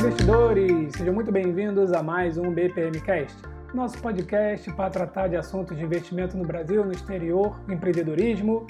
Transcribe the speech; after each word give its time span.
investidores! 0.00 0.94
Sejam 0.96 1.12
muito 1.12 1.30
bem-vindos 1.30 1.92
a 1.92 2.02
mais 2.02 2.38
um 2.38 2.50
BPMcast, 2.50 3.36
nosso 3.74 3.98
podcast 3.98 4.72
para 4.72 4.88
tratar 4.88 5.28
de 5.28 5.36
assuntos 5.36 5.76
de 5.76 5.84
investimento 5.84 6.38
no 6.38 6.42
Brasil, 6.42 6.82
no 6.82 6.90
exterior, 6.90 7.60
empreendedorismo 7.68 8.66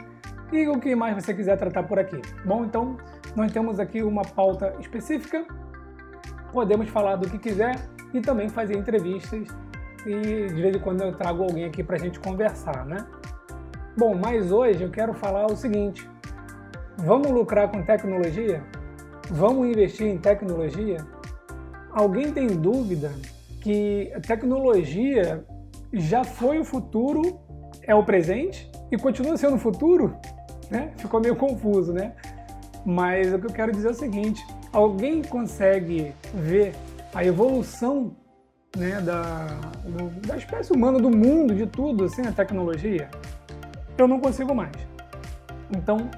e 0.53 0.67
o 0.67 0.81
que 0.81 0.93
mais 0.97 1.15
você 1.15 1.33
quiser 1.33 1.57
tratar 1.57 1.85
por 1.85 2.01
aqui. 2.01 2.21
Bom, 2.45 2.65
então 2.65 2.97
nós 3.37 3.53
temos 3.53 3.79
aqui 3.79 4.03
uma 4.03 4.23
pauta 4.23 4.75
específica, 4.81 5.47
podemos 6.53 6.89
falar 6.89 7.15
do 7.15 7.31
que 7.31 7.39
quiser 7.39 7.77
e 8.13 8.21
também 8.21 8.49
fazer 8.49 8.77
entrevistas 8.77 9.47
e 10.05 10.47
de 10.49 10.61
vez 10.61 10.75
em 10.75 10.81
quando 10.81 11.03
eu 11.03 11.13
trago 11.13 11.45
alguém 11.45 11.65
aqui 11.65 11.85
para 11.85 11.95
a 11.95 12.01
gente 12.01 12.19
conversar, 12.19 12.85
né? 12.85 13.07
Bom, 13.97 14.17
mas 14.17 14.51
hoje 14.51 14.83
eu 14.83 14.91
quero 14.91 15.15
falar 15.15 15.47
o 15.47 15.55
seguinte: 15.55 16.11
vamos 16.99 17.31
lucrar 17.31 17.71
com 17.71 17.85
tecnologia? 17.85 18.65
Vamos 19.31 19.69
investir 19.69 20.09
em 20.09 20.19
tecnologia? 20.19 20.97
Alguém 21.93 22.33
tem 22.33 22.47
dúvida 22.47 23.13
que 23.61 24.13
a 24.15 24.21
tecnologia 24.21 25.45
já 25.93 26.25
foi 26.25 26.59
o 26.59 26.65
futuro, 26.65 27.39
é 27.83 27.95
o 27.95 28.05
presente 28.05 28.71
e 28.91 28.97
continua 28.97 29.37
sendo 29.37 29.57
o 29.57 29.59
futuro? 29.59 30.17
Né? 30.71 30.93
Ficou 30.97 31.21
meio 31.21 31.37
confuso, 31.37 31.93
né? 31.93 32.13
Mas 32.85 33.33
o 33.33 33.39
que 33.39 33.47
eu 33.47 33.53
quero 33.53 33.73
dizer 33.73 33.89
é 33.89 33.91
o 33.91 33.95
seguinte: 33.95 34.45
alguém 34.73 35.23
consegue 35.23 36.15
ver 36.33 36.75
a 37.13 37.25
evolução 37.25 38.15
né, 38.77 39.01
da, 39.01 39.47
do, 39.85 40.27
da 40.27 40.37
espécie 40.37 40.73
humana, 40.73 40.99
do 40.99 41.11
mundo, 41.11 41.55
de 41.55 41.67
tudo, 41.67 42.09
sem 42.09 42.27
a 42.27 42.33
tecnologia? 42.33 43.11
Eu 43.99 44.07
não 44.07 44.21
consigo 44.21 44.55
mais. 44.55 44.73
Então, 45.77 46.09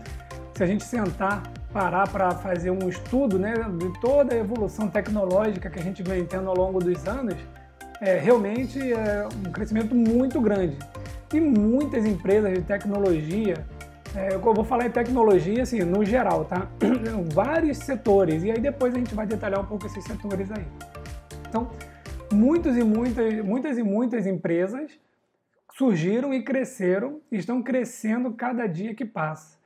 se 0.55 0.63
a 0.63 0.67
gente 0.67 0.85
sentar 0.85 1.43
parar 1.73 2.09
para 2.09 2.31
fazer 2.33 2.71
um 2.71 2.89
estudo 2.89 3.39
né, 3.39 3.55
de 3.79 4.01
toda 4.01 4.35
a 4.35 4.39
evolução 4.39 4.89
tecnológica 4.89 5.71
que 5.71 5.79
a 5.79 5.83
gente 5.83 6.03
vem 6.03 6.25
tendo 6.25 6.49
ao 6.49 6.57
longo 6.57 6.79
dos 6.79 7.07
anos, 7.09 7.35
é 8.01 8.19
realmente 8.19 8.93
é 8.93 9.27
um 9.47 9.51
crescimento 9.51 9.95
muito 9.95 10.41
grande. 10.41 10.77
E 11.33 11.41
muitas 11.41 12.05
empresas 12.05 12.53
de 12.53 12.63
tecnologia, 12.63 13.65
é, 14.15 14.35
eu 14.35 14.41
vou 14.41 14.65
falar 14.65 14.87
em 14.87 14.91
tecnologia 14.91 15.63
assim, 15.63 15.81
no 15.81 16.05
geral, 16.05 16.45
tá? 16.45 16.69
Vários 17.33 17.79
setores, 17.79 18.45
e 18.45 18.51
aí 18.51 18.61
depois 18.61 18.95
a 18.95 18.99
gente 18.99 19.15
vai 19.15 19.27
detalhar 19.27 19.61
um 19.61 19.65
pouco 19.65 19.87
esses 19.87 20.05
setores 20.05 20.51
aí. 20.51 20.67
Então, 21.49 21.71
muitos 22.31 22.77
e 22.77 22.83
muitas, 22.83 23.43
muitas 23.43 23.79
e 23.79 23.83
muitas 23.83 24.27
empresas 24.27 24.91
surgiram 25.71 26.35
e 26.35 26.43
cresceram, 26.43 27.21
e 27.31 27.39
estão 27.39 27.63
crescendo 27.63 28.33
cada 28.33 28.67
dia 28.67 28.95
que 28.95 29.07
passa. 29.07 29.62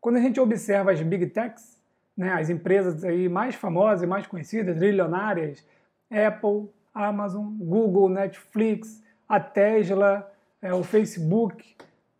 Quando 0.00 0.16
a 0.16 0.20
gente 0.20 0.40
observa 0.40 0.92
as 0.92 1.02
big 1.02 1.26
techs, 1.26 1.78
né, 2.16 2.32
as 2.32 2.50
empresas 2.50 3.04
aí 3.04 3.28
mais 3.28 3.54
famosas 3.54 4.02
e 4.02 4.06
mais 4.06 4.26
conhecidas, 4.26 4.76
trilionárias, 4.76 5.64
Apple, 6.10 6.68
Amazon, 6.94 7.54
Google, 7.58 8.08
Netflix, 8.08 9.02
a 9.28 9.38
Tesla, 9.38 10.30
é, 10.60 10.72
o 10.72 10.82
Facebook, 10.82 11.76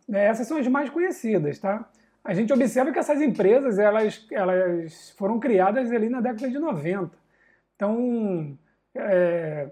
né, 0.09 0.25
essas 0.25 0.47
são 0.47 0.59
as 0.59 0.67
mais 0.69 0.91
conhecidas, 0.91 1.59
tá? 1.59 1.89
A 2.25 2.35
gente 2.35 2.53
observa 2.53 2.93
que 2.93 2.99
essas 2.99 3.23
empresas 3.23 3.79
elas, 3.79 4.27
elas 4.31 5.11
foram 5.17 5.41
criadas 5.41 5.91
ali 5.91 6.09
na 6.09 6.21
década 6.21 6.51
de 6.51 6.59
90. 6.59 7.17
Então, 7.75 8.59
é, 8.95 9.71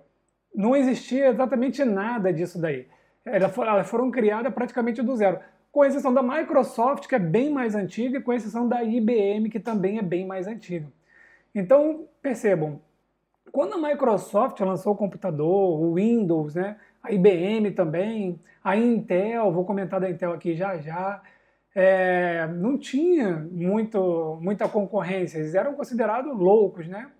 não 0.54 0.74
existia 0.74 1.28
exatamente 1.28 1.84
nada 1.84 2.32
disso 2.32 2.58
daí. 2.58 2.88
Elas 3.24 3.88
foram 3.88 4.10
criadas 4.10 4.54
praticamente 4.54 5.02
do 5.02 5.16
zero 5.16 5.38
com 5.76 5.84
exceção 5.84 6.14
da 6.14 6.22
Microsoft, 6.22 7.06
que 7.06 7.14
é 7.14 7.18
bem 7.18 7.50
mais 7.50 7.74
antiga, 7.74 8.16
e 8.16 8.22
com 8.22 8.32
exceção 8.32 8.66
da 8.66 8.82
IBM, 8.82 9.50
que 9.50 9.60
também 9.60 9.98
é 9.98 10.02
bem 10.02 10.26
mais 10.26 10.46
antiga. 10.46 10.86
Então, 11.54 12.06
percebam, 12.22 12.80
quando 13.52 13.74
a 13.74 13.90
Microsoft 13.90 14.58
lançou 14.60 14.94
o 14.94 14.96
computador, 14.96 15.78
o 15.78 15.92
Windows, 15.92 16.54
né, 16.54 16.78
a 17.02 17.12
IBM 17.12 17.72
também, 17.72 18.40
a 18.64 18.74
Intel, 18.74 19.52
vou 19.52 19.66
comentar 19.66 20.00
da 20.00 20.08
Intel 20.08 20.32
aqui 20.32 20.56
já 20.56 20.78
já, 20.78 21.20
é, 21.74 22.46
não 22.54 22.78
tinha 22.78 23.46
muito, 23.52 24.38
muita 24.40 24.66
concorrência, 24.70 25.36
eles 25.36 25.54
eram 25.54 25.74
considerados 25.74 26.34
loucos, 26.34 26.88
né? 26.88 27.10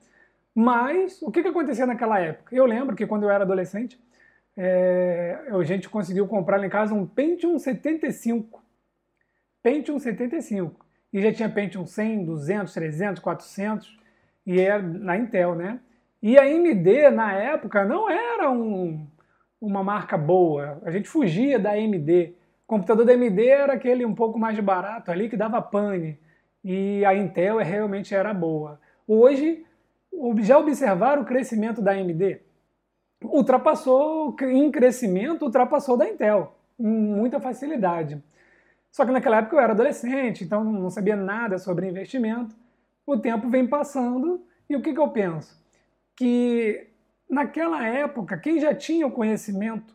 Mas 0.55 1.21
o 1.21 1.31
que, 1.31 1.43
que 1.43 1.49
acontecia 1.49 1.84
naquela 1.84 2.19
época? 2.19 2.56
Eu 2.56 2.65
lembro 2.65 2.97
que 2.97 3.06
quando 3.06 3.25
eu 3.25 3.31
era 3.31 3.45
adolescente, 3.45 4.00
é, 4.56 5.49
a 5.50 5.62
gente 5.65 5.89
conseguiu 5.89 6.27
comprar 6.27 6.56
lá 6.56 6.67
em 6.67 6.71
casa 6.71 6.94
um 6.94 7.06
Pentium 7.06 7.59
75. 7.59 8.62
Pentium 9.62 9.99
75. 9.99 10.87
E 11.12 11.21
já 11.21 11.33
tinha 11.33 11.49
Pentium 11.49 11.87
100, 11.87 12.25
200, 12.25 12.72
300, 12.72 13.22
400, 13.22 13.99
e 14.47 14.61
era 14.61 14.83
na 14.83 15.16
Intel, 15.16 15.55
né? 15.55 15.81
E 16.22 16.39
a 16.39 16.43
AMD, 16.43 17.11
na 17.11 17.33
época, 17.33 17.84
não 17.84 18.09
era 18.09 18.50
um, 18.50 19.06
uma 19.61 19.84
marca 19.84 20.16
boa. 20.16 20.81
A 20.84 20.91
gente 20.91 21.09
fugia 21.09 21.59
da 21.59 21.72
AMD. 21.72 22.34
O 22.65 22.66
computador 22.66 23.05
da 23.05 23.12
AMD 23.12 23.47
era 23.47 23.75
aquele 23.75 24.05
um 24.05 24.15
pouco 24.15 24.39
mais 24.39 24.59
barato 24.59 25.11
ali, 25.11 25.28
que 25.28 25.37
dava 25.37 25.61
pane. 25.61 26.19
E 26.65 27.05
a 27.05 27.15
Intel 27.15 27.59
realmente 27.59 28.15
era 28.15 28.33
boa. 28.33 28.81
Hoje, 29.06 29.65
já 30.41 30.59
observaram 30.59 31.22
o 31.22 31.27
crescimento 31.27 31.83
da 31.83 31.93
AMD? 31.93 32.41
Ultrapassou, 33.22 34.37
em 34.43 34.71
crescimento, 34.71 35.44
ultrapassou 35.44 35.97
da 35.97 36.09
Intel, 36.09 36.56
com 36.77 36.87
muita 36.87 37.41
facilidade. 37.41 38.22
Só 38.91 39.04
que 39.04 39.12
naquela 39.12 39.38
época 39.38 39.56
eu 39.56 39.60
era 39.60 39.72
adolescente, 39.72 40.44
então 40.44 40.65
não 40.65 40.91
sabia 40.91 41.16
nada 41.16 41.59
sobre 41.59 41.88
investimento. 41.88 42.54
O 43.06 43.16
tempo 43.19 43.49
vem 43.49 43.66
passando 43.66 44.44
e 44.69 44.77
o 44.77 44.81
que, 44.81 44.93
que 44.93 45.00
eu 45.00 45.09
penso? 45.09 45.62
Que 46.16 46.88
naquela 47.28 47.87
época, 47.87 48.38
quem 48.38 48.59
já 48.59 48.75
tinha 48.75 49.06
o 49.06 49.10
conhecimento, 49.10 49.94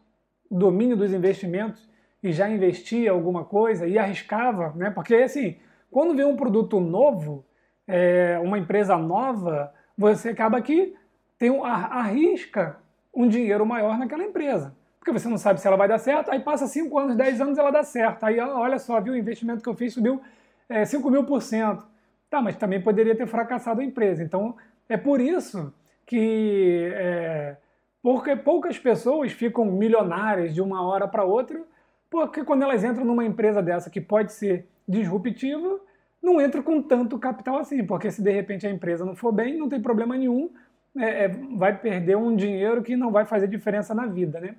o 0.49 0.57
domínio 0.57 0.95
dos 0.95 1.11
investimentos 1.13 1.89
e 2.21 2.31
já 2.31 2.49
investia 2.49 3.11
alguma 3.11 3.43
coisa 3.43 3.87
e 3.87 3.97
arriscava, 3.97 4.73
né? 4.75 4.91
Porque 4.91 5.15
assim, 5.15 5.57
quando 5.89 6.15
vê 6.15 6.23
um 6.23 6.35
produto 6.35 6.79
novo, 6.79 7.45
é, 7.87 8.39
uma 8.39 8.59
empresa 8.59 8.97
nova, 8.97 9.73
você 9.97 10.29
acaba 10.29 10.61
que 10.61 10.95
tem 11.37 11.49
um, 11.49 11.63
arrisca 11.65 12.77
um 13.13 13.27
dinheiro 13.27 13.65
maior 13.65 13.97
naquela 13.97 14.23
empresa. 14.23 14.75
Porque 14.99 15.11
você 15.11 15.27
não 15.27 15.37
sabe 15.37 15.59
se 15.59 15.67
ela 15.67 15.77
vai 15.77 15.87
dar 15.87 15.97
certo, 15.97 16.29
aí 16.31 16.39
passa 16.39 16.67
5 16.67 16.99
anos, 16.99 17.15
10 17.15 17.41
anos 17.41 17.57
ela 17.57 17.71
dá 17.71 17.83
certo. 17.83 18.23
Aí, 18.23 18.39
olha 18.39 18.77
só, 18.77 19.01
viu, 19.01 19.13
o 19.13 19.17
investimento 19.17 19.63
que 19.63 19.69
eu 19.69 19.75
fiz 19.75 19.93
subiu 19.93 20.21
é, 20.69 20.85
5 20.85 21.09
mil 21.09 21.23
por 21.25 21.41
cento. 21.41 21.85
Tá, 22.29 22.41
mas 22.41 22.55
também 22.55 22.81
poderia 22.81 23.15
ter 23.15 23.27
fracassado 23.27 23.81
a 23.81 23.83
empresa. 23.83 24.23
Então, 24.23 24.55
é 24.87 24.95
por 24.95 25.19
isso 25.19 25.73
que 26.05 26.91
é, 26.93 27.57
porque 28.01 28.35
poucas 28.35 28.79
pessoas 28.79 29.31
ficam 29.31 29.65
milionárias 29.65 30.53
de 30.53 30.61
uma 30.61 30.85
hora 30.87 31.07
para 31.07 31.23
outra, 31.23 31.61
porque 32.09 32.43
quando 32.43 32.63
elas 32.63 32.83
entram 32.83 33.05
numa 33.05 33.25
empresa 33.25 33.61
dessa 33.61 33.89
que 33.89 34.01
pode 34.01 34.33
ser 34.33 34.67
disruptiva, 34.87 35.79
não 36.21 36.39
entra 36.39 36.61
com 36.61 36.81
tanto 36.81 37.17
capital 37.17 37.57
assim, 37.57 37.85
porque 37.85 38.11
se 38.11 38.21
de 38.21 38.31
repente 38.31 38.67
a 38.67 38.71
empresa 38.71 39.05
não 39.05 39.15
for 39.15 39.31
bem, 39.31 39.57
não 39.57 39.69
tem 39.69 39.81
problema 39.81 40.17
nenhum, 40.17 40.49
é, 40.97 41.25
é, 41.25 41.27
vai 41.27 41.77
perder 41.77 42.17
um 42.17 42.35
dinheiro 42.35 42.83
que 42.83 42.95
não 42.95 43.11
vai 43.11 43.25
fazer 43.25 43.47
diferença 43.47 43.93
na 43.93 44.05
vida, 44.05 44.39
né? 44.39 44.55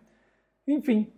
Enfim, 0.66 1.12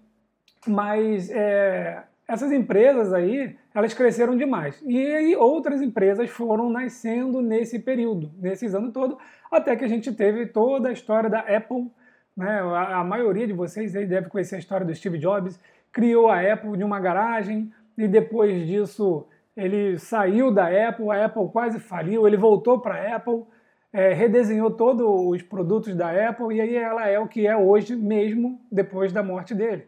mas 0.67 1.31
é, 1.31 2.03
essas 2.27 2.51
empresas 2.51 3.13
aí, 3.13 3.57
elas 3.75 3.95
cresceram 3.95 4.37
demais. 4.37 4.83
E 4.85 4.99
aí 4.99 5.37
outras 5.37 5.83
empresas 5.83 6.31
foram 6.31 6.71
nascendo 6.71 7.41
nesse 7.41 7.79
período, 7.79 8.31
nesses 8.39 8.75
anos 8.75 8.93
todos, 8.93 9.17
até 9.51 9.77
que 9.77 9.85
a 9.85 9.89
gente 9.89 10.13
teve 10.13 10.47
toda 10.47 10.89
a 10.89 10.93
história 10.93 11.31
da 11.31 11.41
Apple, 11.41 11.91
né? 12.37 12.61
A, 12.61 13.01
a 13.01 13.05
maioria 13.05 13.47
de 13.47 13.53
vocês 13.53 13.95
aí 13.95 14.07
deve 14.07 14.29
conhecer 14.29 14.57
a 14.57 14.59
história 14.59 14.87
do 14.87 14.95
Steve 14.95 15.19
Jobs, 15.19 15.61
criou 15.93 16.29
a 16.29 16.41
Apple 16.41 16.77
de 16.77 16.83
uma 16.83 16.99
garagem 16.99 17.73
e 17.97 18.09
depois 18.09 18.67
disso 18.67 19.27
ele 19.57 19.97
saiu 19.99 20.51
da 20.51 20.67
Apple, 20.67 21.11
a 21.11 21.27
Apple 21.27 21.49
quase 21.53 21.79
faliu, 21.79 22.27
ele 22.27 22.37
voltou 22.37 22.81
para 22.81 22.97
a 22.97 23.17
Apple, 23.17 23.45
é, 23.95 24.13
redesenhou 24.13 24.73
todos 24.73 25.07
os 25.07 25.41
produtos 25.41 25.95
da 25.95 26.11
Apple 26.29 26.57
e 26.57 26.61
aí 26.61 26.75
ela 26.75 27.09
é 27.09 27.17
o 27.17 27.29
que 27.29 27.47
é 27.47 27.57
hoje 27.57 27.95
mesmo 27.95 28.61
depois 28.71 29.13
da 29.13 29.23
morte 29.23 29.55
dele. 29.55 29.87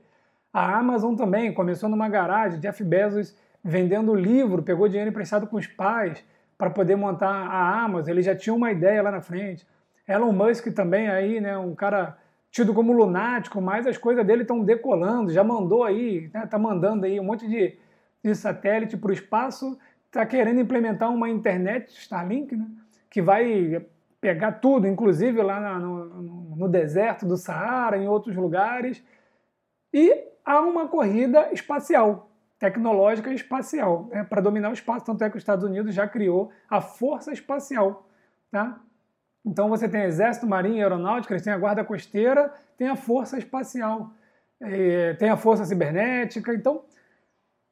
A 0.52 0.78
Amazon 0.78 1.16
também 1.16 1.52
começou 1.52 1.88
numa 1.88 2.08
garagem, 2.08 2.60
Jeff 2.60 2.84
Bezos 2.84 3.36
vendendo 3.64 4.14
livro, 4.14 4.62
pegou 4.62 4.86
dinheiro 4.86 5.10
emprestado 5.10 5.48
com 5.48 5.56
os 5.56 5.66
pais 5.66 6.24
para 6.56 6.70
poder 6.70 6.94
montar 6.94 7.28
a 7.28 7.82
Amazon, 7.82 8.10
ele 8.10 8.22
já 8.22 8.34
tinha 8.36 8.54
uma 8.54 8.70
ideia 8.70 9.02
lá 9.02 9.10
na 9.10 9.20
frente. 9.20 9.66
Elon 10.06 10.32
Musk 10.32 10.68
também 10.68 11.08
aí, 11.08 11.40
né, 11.40 11.58
um 11.58 11.74
cara 11.74 12.16
tido 12.48 12.72
como 12.72 12.92
lunático, 12.92 13.60
mas 13.60 13.88
as 13.88 13.98
coisas 13.98 14.24
dele 14.24 14.42
estão 14.42 14.62
decolando, 14.62 15.32
já 15.32 15.42
mandou 15.42 15.82
aí, 15.82 16.30
né, 16.32 16.46
tá 16.46 16.56
mandando 16.56 17.06
aí 17.06 17.18
um 17.18 17.24
monte 17.24 17.48
de, 17.48 17.76
de 18.22 18.34
satélite 18.36 18.96
para 18.96 19.10
o 19.10 19.12
espaço, 19.12 19.76
está 20.06 20.24
querendo 20.24 20.60
implementar 20.60 21.12
uma 21.12 21.28
internet 21.28 21.90
Starlink, 21.90 22.54
né, 22.54 22.66
que 23.10 23.20
vai 23.20 23.84
pegar 24.20 24.52
tudo, 24.52 24.86
inclusive 24.86 25.42
lá 25.42 25.78
no, 25.78 26.04
no, 26.56 26.68
deserto 26.68 27.26
do 27.26 27.36
Saara, 27.36 27.96
em 27.96 28.08
outros 28.08 28.34
lugares. 28.34 29.02
E 29.92 30.24
há 30.44 30.60
uma 30.60 30.88
corrida 30.88 31.52
espacial, 31.52 32.30
tecnológica 32.58 33.32
espacial, 33.32 34.08
né, 34.10 34.24
para 34.24 34.40
dominar 34.40 34.70
o 34.70 34.74
espaço. 34.74 35.04
Tanto 35.04 35.22
é 35.22 35.30
que 35.30 35.36
os 35.36 35.42
Estados 35.42 35.64
Unidos 35.64 35.94
já 35.94 36.08
criou 36.08 36.50
a 36.68 36.80
Força 36.80 37.32
Espacial. 37.32 38.08
Tá? 38.50 38.80
Então 39.44 39.68
você 39.68 39.88
tem 39.88 40.02
Exército, 40.02 40.46
Marinha 40.46 40.78
e 40.78 40.82
Aeronáutica, 40.82 41.34
eles 41.34 41.42
têm 41.42 41.52
a 41.52 41.58
Guarda 41.58 41.84
Costeira, 41.84 42.52
tem 42.76 42.88
a 42.88 42.96
Força 42.96 43.38
Espacial, 43.38 44.10
é, 44.60 45.14
tem 45.14 45.28
a 45.28 45.36
Força 45.36 45.64
Cibernética. 45.64 46.54
Então, 46.54 46.84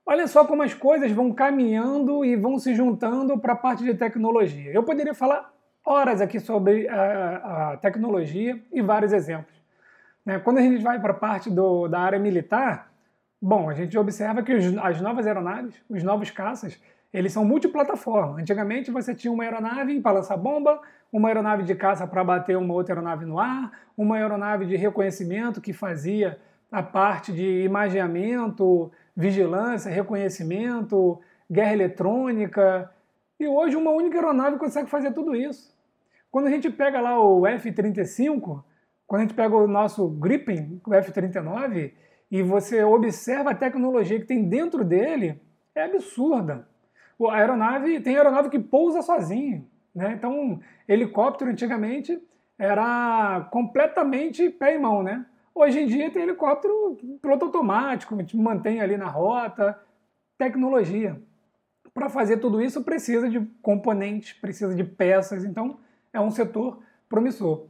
olha 0.07 0.27
só 0.27 0.45
como 0.45 0.63
as 0.63 0.75
coisas 0.75 1.11
vão 1.11 1.33
caminhando 1.33 2.25
e 2.25 2.37
vão 2.37 2.59
se 2.59 2.75
juntando 2.75 3.39
para 3.39 3.55
a 3.55 3.57
parte 3.57 3.83
de 3.83 3.95
tecnologia. 3.95 4.71
Eu 4.73 4.83
poderia 4.83 5.15
falar 5.15 5.54
horas 5.85 6.21
aqui 6.21 6.41
sobre 6.41 6.89
a, 6.89 7.73
a 7.73 7.77
tecnologia 7.77 8.59
e 8.73 8.81
vários 8.81 9.13
exemplos. 9.13 9.55
Né? 10.25 10.39
Quando 10.39 10.59
a 10.59 10.63
gente 10.63 10.83
vai 10.83 11.01
para 11.01 11.13
a 11.13 11.17
parte 11.17 11.51
do, 11.51 11.87
da 11.89 12.01
área 12.01 12.19
militar, 12.19 12.91
bom, 13.41 13.69
a 13.69 13.75
gente 13.75 13.97
observa 13.99 14.43
que 14.43 14.55
os, 14.55 14.77
as 14.79 15.01
novas 15.01 15.27
aeronaves, 15.27 15.75
os 15.89 16.03
novos 16.03 16.31
caças, 16.31 16.81
eles 17.13 17.33
são 17.33 17.45
multiplataforma. 17.45 18.41
Antigamente 18.41 18.91
você 18.91 19.15
tinha 19.15 19.33
uma 19.33 19.45
aeronave 19.45 20.01
para 20.01 20.13
lançar 20.13 20.37
bomba, 20.37 20.81
uma 21.13 21.29
aeronave 21.29 21.63
de 21.63 21.75
caça 21.75 22.07
para 22.07 22.25
bater 22.25 22.57
uma 22.57 22.75
outra 22.75 22.95
aeronave 22.95 23.25
no 23.25 23.39
ar, 23.39 23.71
uma 23.97 24.17
aeronave 24.17 24.67
de 24.67 24.77
reconhecimento 24.77 25.61
que 25.61 25.73
fazia 25.73 26.41
a 26.73 26.83
parte 26.83 27.33
de 27.33 27.63
imageamento, 27.63 28.91
vigilância, 29.17 29.93
reconhecimento, 29.93 31.21
guerra 31.49 31.73
eletrônica. 31.73 32.91
E 33.39 33.47
hoje 33.47 33.77
uma 33.77 33.91
única 33.91 34.17
aeronave 34.17 34.57
consegue 34.57 34.91
fazer 34.91 35.13
tudo 35.13 35.37
isso. 35.37 35.74
Quando 36.35 36.49
a 36.49 36.51
gente 36.51 36.69
pega 36.69 37.01
lá 37.01 37.17
o 37.17 37.47
F-35, 37.47 38.65
quando 39.07 39.21
a 39.21 39.23
gente 39.23 39.35
pega 39.35 39.55
o 39.55 39.69
nosso 39.69 40.09
Gripen, 40.09 40.81
o 40.85 40.93
F-39, 40.93 41.93
e 42.29 42.43
você 42.43 42.83
observa 42.83 43.53
a 43.53 43.55
tecnologia 43.55 44.19
que 44.19 44.27
tem 44.27 44.49
dentro 44.49 44.85
dele, 44.85 45.41
é 45.77 45.85
absurda 45.85 46.67
a 47.31 47.37
aeronave 47.37 48.01
tem 48.01 48.17
aeronave 48.17 48.51
que 48.51 48.59
pousa 48.59 49.01
sozinho. 49.01 49.65
Né? 49.95 50.15
Então, 50.15 50.59
helicóptero 50.89 51.53
antigamente 51.53 52.21
era 52.59 53.49
completamente 53.53 54.51
pé 54.51 54.75
e 54.75 54.79
mão. 54.79 55.05
Né? 55.05 55.25
Hoje 55.55 55.83
em 55.83 55.87
dia 55.87 56.11
tem 56.11 56.25
helicóptero 56.25 56.99
piloto 57.23 57.45
automático, 57.45 58.19
mantém 58.35 58.81
ali 58.81 58.97
na 58.97 59.07
rota, 59.07 59.81
tecnologia. 60.37 61.17
Para 61.95 62.09
fazer 62.09 62.39
tudo 62.39 62.61
isso 62.61 62.83
precisa 62.83 63.31
de 63.31 63.41
componentes, 63.63 64.33
precisa 64.33 64.75
de 64.75 64.83
peças, 64.83 65.45
então 65.45 65.79
é 66.15 66.21
um 66.21 66.31
setor 66.31 66.79
promissor. 67.09 67.67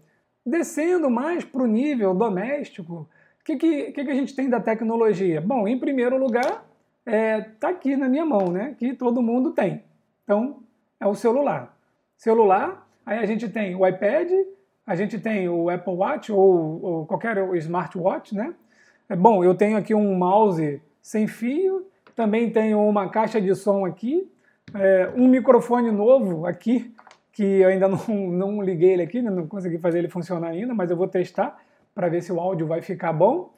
Descendo 0.47 1.11
mais 1.11 1.45
para 1.45 1.63
o 1.63 1.67
nível 1.67 2.15
doméstico, 2.15 3.09
o 3.41 3.45
que, 3.45 3.57
que, 3.57 3.93
que, 3.93 4.01
a 4.01 4.15
gente 4.15 4.37
tem 4.37 4.49
da 4.49 4.61
tecnologia? 4.61 5.41
Bom, 5.41 5.67
em 5.67 5.79
primeiro 5.79 6.19
lugar, 6.19 6.65
está 7.07 7.13
é, 7.13 7.41
tá 7.41 7.69
aqui 7.71 7.97
na 7.97 8.09
minha 8.09 8.25
mão, 8.25 8.53
né? 8.53 8.77
Que 8.79 8.95
todo 8.95 9.23
mundo 9.23 9.53
tem. 9.53 9.83
Então, 10.23 10.63
é 11.01 11.07
o 11.07 11.15
celular. 11.15 11.77
Celular, 12.17 12.87
aí 13.05 13.19
a 13.19 13.27
gente 13.27 13.49
tem 13.49 13.75
o 13.75 13.87
iPad, 13.87 14.31
a 14.87 14.95
gente 14.95 15.19
tem 15.19 15.49
o 15.49 15.69
Apple 15.71 15.95
Watch 15.95 16.31
ou, 16.31 16.83
ou 16.83 17.07
qualquer 17.07 17.37
smartwatch, 17.57 18.35
né? 18.35 18.55
É, 19.09 19.17
bom, 19.17 19.43
eu 19.43 19.55
tenho 19.55 19.77
aqui 19.77 19.95
um 19.95 20.15
mouse 20.15 20.81
sem 21.03 21.27
fio, 21.27 21.87
também 22.15 22.51
tenho 22.51 22.81
uma 22.87 23.09
caixa 23.09 23.41
de 23.41 23.55
som 23.55 23.85
aqui, 23.85 24.31
é, 24.75 25.13
um 25.15 25.29
microfone 25.29 25.91
novo 25.91 26.47
aqui, 26.47 26.95
que 27.35 27.43
eu 27.43 27.69
ainda 27.69 27.89
não, 27.89 27.99
não 28.09 28.63
liguei 28.63 28.93
ele 28.93 29.03
aqui, 29.03 29.21
né? 29.21 29.31
não 29.31 29.47
consegui 29.47 29.79
fazer 29.79 29.99
ele 29.99 30.09
funcionar 30.09 30.49
ainda, 30.49 30.73
mas 30.73 30.91
eu 30.91 30.97
vou 30.97 31.09
testar 31.09 31.61
para 31.95 32.09
ver 32.09 32.23
se 32.23 32.33
o 32.33 32.41
áudio 32.41 32.67
vai 32.67 32.81
ficar 32.81 33.13
bom. 33.13 33.53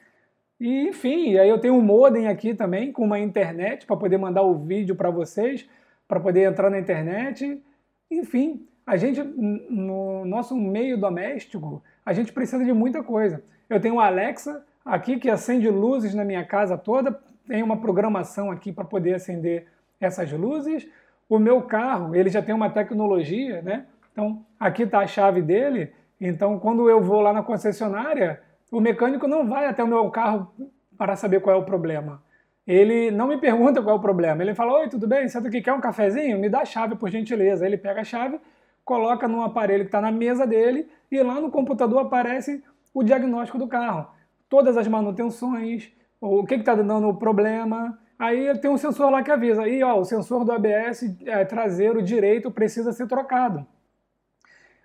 E 0.59 0.89
enfim, 0.89 1.37
aí 1.37 1.47
eu 1.47 1.59
tenho 1.59 1.75
um 1.75 1.81
modem 1.81 2.27
aqui 2.27 2.53
também 2.53 2.91
com 2.91 3.03
uma 3.03 3.19
internet 3.19 3.85
para 3.85 3.95
poder 3.95 4.17
mandar 4.17 4.41
o 4.41 4.57
vídeo 4.57 4.95
para 4.95 5.11
vocês, 5.11 5.69
para 6.07 6.19
poder 6.19 6.49
entrar 6.49 6.69
na 6.69 6.79
internet. 6.79 7.63
Enfim, 8.09 8.67
a 8.85 8.97
gente 8.97 9.21
no 9.23 10.25
nosso 10.25 10.55
meio 10.55 10.99
doméstico, 10.99 11.83
a 12.03 12.11
gente 12.13 12.33
precisa 12.33 12.65
de 12.65 12.73
muita 12.73 13.03
coisa. 13.03 13.43
Eu 13.69 13.79
tenho 13.79 13.95
o 13.95 13.99
Alexa 13.99 14.65
aqui 14.83 15.19
que 15.19 15.29
acende 15.29 15.69
luzes 15.69 16.15
na 16.15 16.25
minha 16.25 16.43
casa 16.43 16.77
toda, 16.77 17.19
tem 17.47 17.61
uma 17.61 17.79
programação 17.79 18.49
aqui 18.49 18.71
para 18.71 18.85
poder 18.85 19.13
acender 19.13 19.67
essas 19.99 20.31
luzes. 20.31 20.87
O 21.29 21.37
meu 21.37 21.61
carro, 21.61 22.15
ele 22.15 22.29
já 22.29 22.41
tem 22.41 22.55
uma 22.55 22.69
tecnologia, 22.69 23.61
né? 23.61 23.85
Então, 24.11 24.45
aqui 24.59 24.83
está 24.83 24.99
a 24.99 25.07
chave 25.07 25.41
dele. 25.41 25.91
Então, 26.19 26.57
quando 26.57 26.89
eu 26.89 27.01
vou 27.01 27.21
lá 27.21 27.33
na 27.33 27.43
concessionária, 27.43 28.41
o 28.71 28.79
mecânico 28.79 29.27
não 29.27 29.47
vai 29.47 29.67
até 29.67 29.83
o 29.83 29.87
meu 29.87 30.09
carro 30.09 30.51
para 30.97 31.15
saber 31.15 31.41
qual 31.41 31.55
é 31.55 31.59
o 31.59 31.65
problema. 31.65 32.23
Ele 32.65 33.11
não 33.11 33.27
me 33.27 33.37
pergunta 33.37 33.81
qual 33.81 33.95
é 33.95 33.99
o 33.99 34.01
problema. 34.01 34.41
Ele 34.41 34.53
fala: 34.55 34.79
Oi, 34.79 34.89
tudo 34.89 35.07
bem? 35.07 35.27
Senta 35.29 35.47
aqui, 35.47 35.61
quer 35.61 35.73
um 35.73 35.79
cafezinho? 35.79 36.39
Me 36.39 36.49
dá 36.49 36.61
a 36.61 36.65
chave, 36.65 36.95
por 36.95 37.09
gentileza. 37.09 37.65
Ele 37.65 37.77
pega 37.77 38.01
a 38.01 38.03
chave, 38.03 38.39
coloca 38.83 39.27
no 39.27 39.41
aparelho 39.41 39.83
que 39.83 39.89
está 39.89 40.01
na 40.01 40.11
mesa 40.11 40.45
dele 40.45 40.89
e 41.09 41.21
lá 41.23 41.39
no 41.39 41.49
computador 41.49 41.99
aparece 41.99 42.61
o 42.93 43.03
diagnóstico 43.03 43.57
do 43.57 43.67
carro. 43.67 44.07
Todas 44.49 44.75
as 44.75 44.87
manutenções, 44.87 45.91
o 46.19 46.45
que 46.45 46.55
está 46.55 46.75
dando 46.75 47.07
o 47.07 47.15
problema. 47.15 47.97
Aí 48.17 48.57
tem 48.59 48.71
um 48.71 48.77
sensor 48.77 49.11
lá 49.11 49.21
que 49.21 49.31
avisa: 49.31 49.63
aí, 49.63 49.83
ó, 49.83 49.99
o 49.99 50.05
sensor 50.05 50.43
do 50.43 50.51
ABS 50.51 51.03
é, 51.25 51.45
traseiro 51.45 52.01
direito 52.01 52.49
precisa 52.49 52.91
ser 52.91 53.07
trocado. 53.07 53.65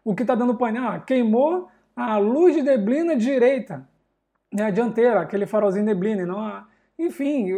O 0.05 0.15
que 0.15 0.23
está 0.23 0.35
dando 0.35 0.57
painel? 0.57 0.85
Ah, 0.85 1.01
queimou 1.01 1.69
a 1.95 2.17
luz 2.19 2.55
de 2.55 2.63
neblina 2.63 3.17
direita, 3.17 3.89
né, 4.53 4.65
a 4.65 4.71
dianteira, 4.71 5.21
aquele 5.21 5.47
farolzinho 5.47 5.85
neblina. 5.85 6.27
Não 6.27 6.41
a... 6.41 6.67
Enfim, 6.99 7.49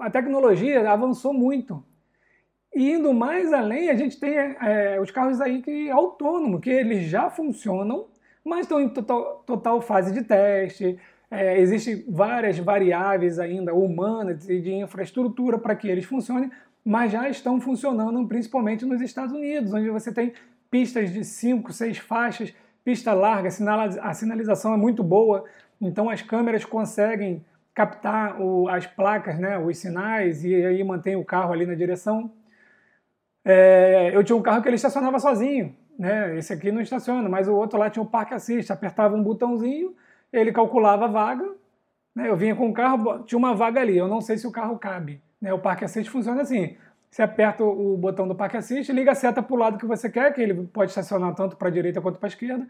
a 0.00 0.10
tecnologia 0.10 0.90
avançou 0.90 1.32
muito. 1.32 1.84
E 2.74 2.92
indo 2.92 3.12
mais 3.14 3.52
além, 3.52 3.88
a 3.88 3.94
gente 3.94 4.18
tem 4.18 4.36
é, 4.36 4.98
os 5.00 5.10
carros 5.10 5.40
aí 5.40 5.62
que 5.62 5.88
autônomos, 5.90 6.60
que 6.60 6.68
eles 6.68 7.08
já 7.08 7.30
funcionam, 7.30 8.08
mas 8.44 8.60
estão 8.60 8.80
em 8.80 8.88
total, 8.88 9.42
total 9.46 9.80
fase 9.80 10.12
de 10.12 10.22
teste. 10.22 10.98
É, 11.30 11.58
Existem 11.60 12.04
várias 12.08 12.58
variáveis 12.58 13.38
ainda 13.38 13.74
humanas 13.74 14.48
e 14.48 14.60
de 14.60 14.72
infraestrutura 14.72 15.58
para 15.58 15.74
que 15.74 15.88
eles 15.88 16.04
funcionem, 16.04 16.50
mas 16.84 17.12
já 17.12 17.28
estão 17.28 17.60
funcionando 17.60 18.26
principalmente 18.28 18.84
nos 18.84 19.00
Estados 19.00 19.32
Unidos, 19.32 19.72
onde 19.72 19.90
você 19.90 20.12
tem 20.12 20.32
pistas 20.70 21.12
de 21.12 21.24
5, 21.24 21.72
6 21.72 21.98
faixas 21.98 22.54
pista 22.86 23.12
larga, 23.12 23.48
a 24.00 24.14
sinalização 24.14 24.72
é 24.72 24.76
muito 24.76 25.02
boa, 25.02 25.44
então 25.80 26.08
as 26.08 26.22
câmeras 26.22 26.64
conseguem 26.64 27.44
captar 27.74 28.40
o, 28.40 28.68
as 28.68 28.86
placas, 28.86 29.40
né, 29.40 29.58
os 29.58 29.76
sinais, 29.76 30.44
e 30.44 30.54
aí 30.54 30.84
mantém 30.84 31.16
o 31.16 31.24
carro 31.24 31.52
ali 31.52 31.66
na 31.66 31.74
direção. 31.74 32.32
É, 33.44 34.12
eu 34.14 34.22
tinha 34.22 34.36
um 34.36 34.40
carro 34.40 34.62
que 34.62 34.68
ele 34.68 34.76
estacionava 34.76 35.18
sozinho, 35.18 35.74
né, 35.98 36.38
esse 36.38 36.52
aqui 36.52 36.70
não 36.70 36.80
estaciona, 36.80 37.28
mas 37.28 37.48
o 37.48 37.56
outro 37.56 37.76
lá 37.76 37.90
tinha 37.90 38.04
o 38.04 38.06
parque 38.06 38.34
assist, 38.34 38.70
apertava 38.70 39.16
um 39.16 39.22
botãozinho, 39.22 39.92
ele 40.32 40.52
calculava 40.52 41.04
a 41.04 41.08
vaga, 41.08 41.48
né, 42.14 42.28
eu 42.28 42.36
vinha 42.36 42.54
com 42.54 42.68
o 42.68 42.72
carro, 42.72 43.24
tinha 43.24 43.38
uma 43.38 43.54
vaga 43.54 43.80
ali, 43.80 43.96
eu 43.96 44.08
não 44.08 44.20
sei 44.20 44.38
se 44.38 44.46
o 44.46 44.52
carro 44.52 44.78
cabe. 44.78 45.22
Né, 45.40 45.52
o 45.52 45.58
parque 45.58 45.84
assist 45.84 46.10
funciona 46.10 46.42
assim, 46.42 46.76
você 47.10 47.22
aperta 47.22 47.64
o 47.64 47.96
botão 47.96 48.28
do 48.28 48.34
Parque 48.34 48.58
Assist, 48.58 48.92
liga 48.92 49.12
a 49.12 49.14
seta 49.14 49.42
para 49.42 49.54
o 49.54 49.58
lado 49.58 49.78
que 49.78 49.86
você 49.86 50.10
quer, 50.10 50.34
que 50.34 50.42
ele 50.42 50.66
pode 50.66 50.90
estacionar 50.90 51.34
tanto 51.34 51.56
para 51.56 51.68
a 51.68 51.70
direita 51.70 52.00
quanto 52.00 52.18
para 52.18 52.26
a 52.26 52.28
esquerda. 52.28 52.68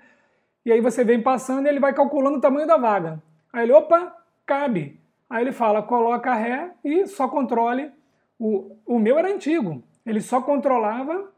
E 0.65 0.71
aí 0.71 0.81
você 0.81 1.03
vem 1.03 1.21
passando 1.21 1.67
e 1.67 1.69
ele 1.69 1.81
vai 1.81 1.93
calculando 1.93 2.39
o 2.39 2.41
tamanho 2.41 2.67
da 2.67 2.77
vaga. 2.77 3.21
Aí 3.53 3.65
ele, 3.65 3.73
opa, 3.73 4.15
cabe. 4.47 5.01
Aí 5.29 5.43
ele 5.43 5.51
fala, 5.51 5.83
coloca 5.83 6.33
ré 6.35 6.71
e 6.85 7.07
só 7.09 7.27
controle. 7.27 7.91
O, 8.39 8.77
o 8.87 8.99
meu 9.01 9.19
era 9.19 9.33
antigo, 9.33 9.83
ele 10.05 10.21
só 10.21 10.41
controlava, 10.41 11.29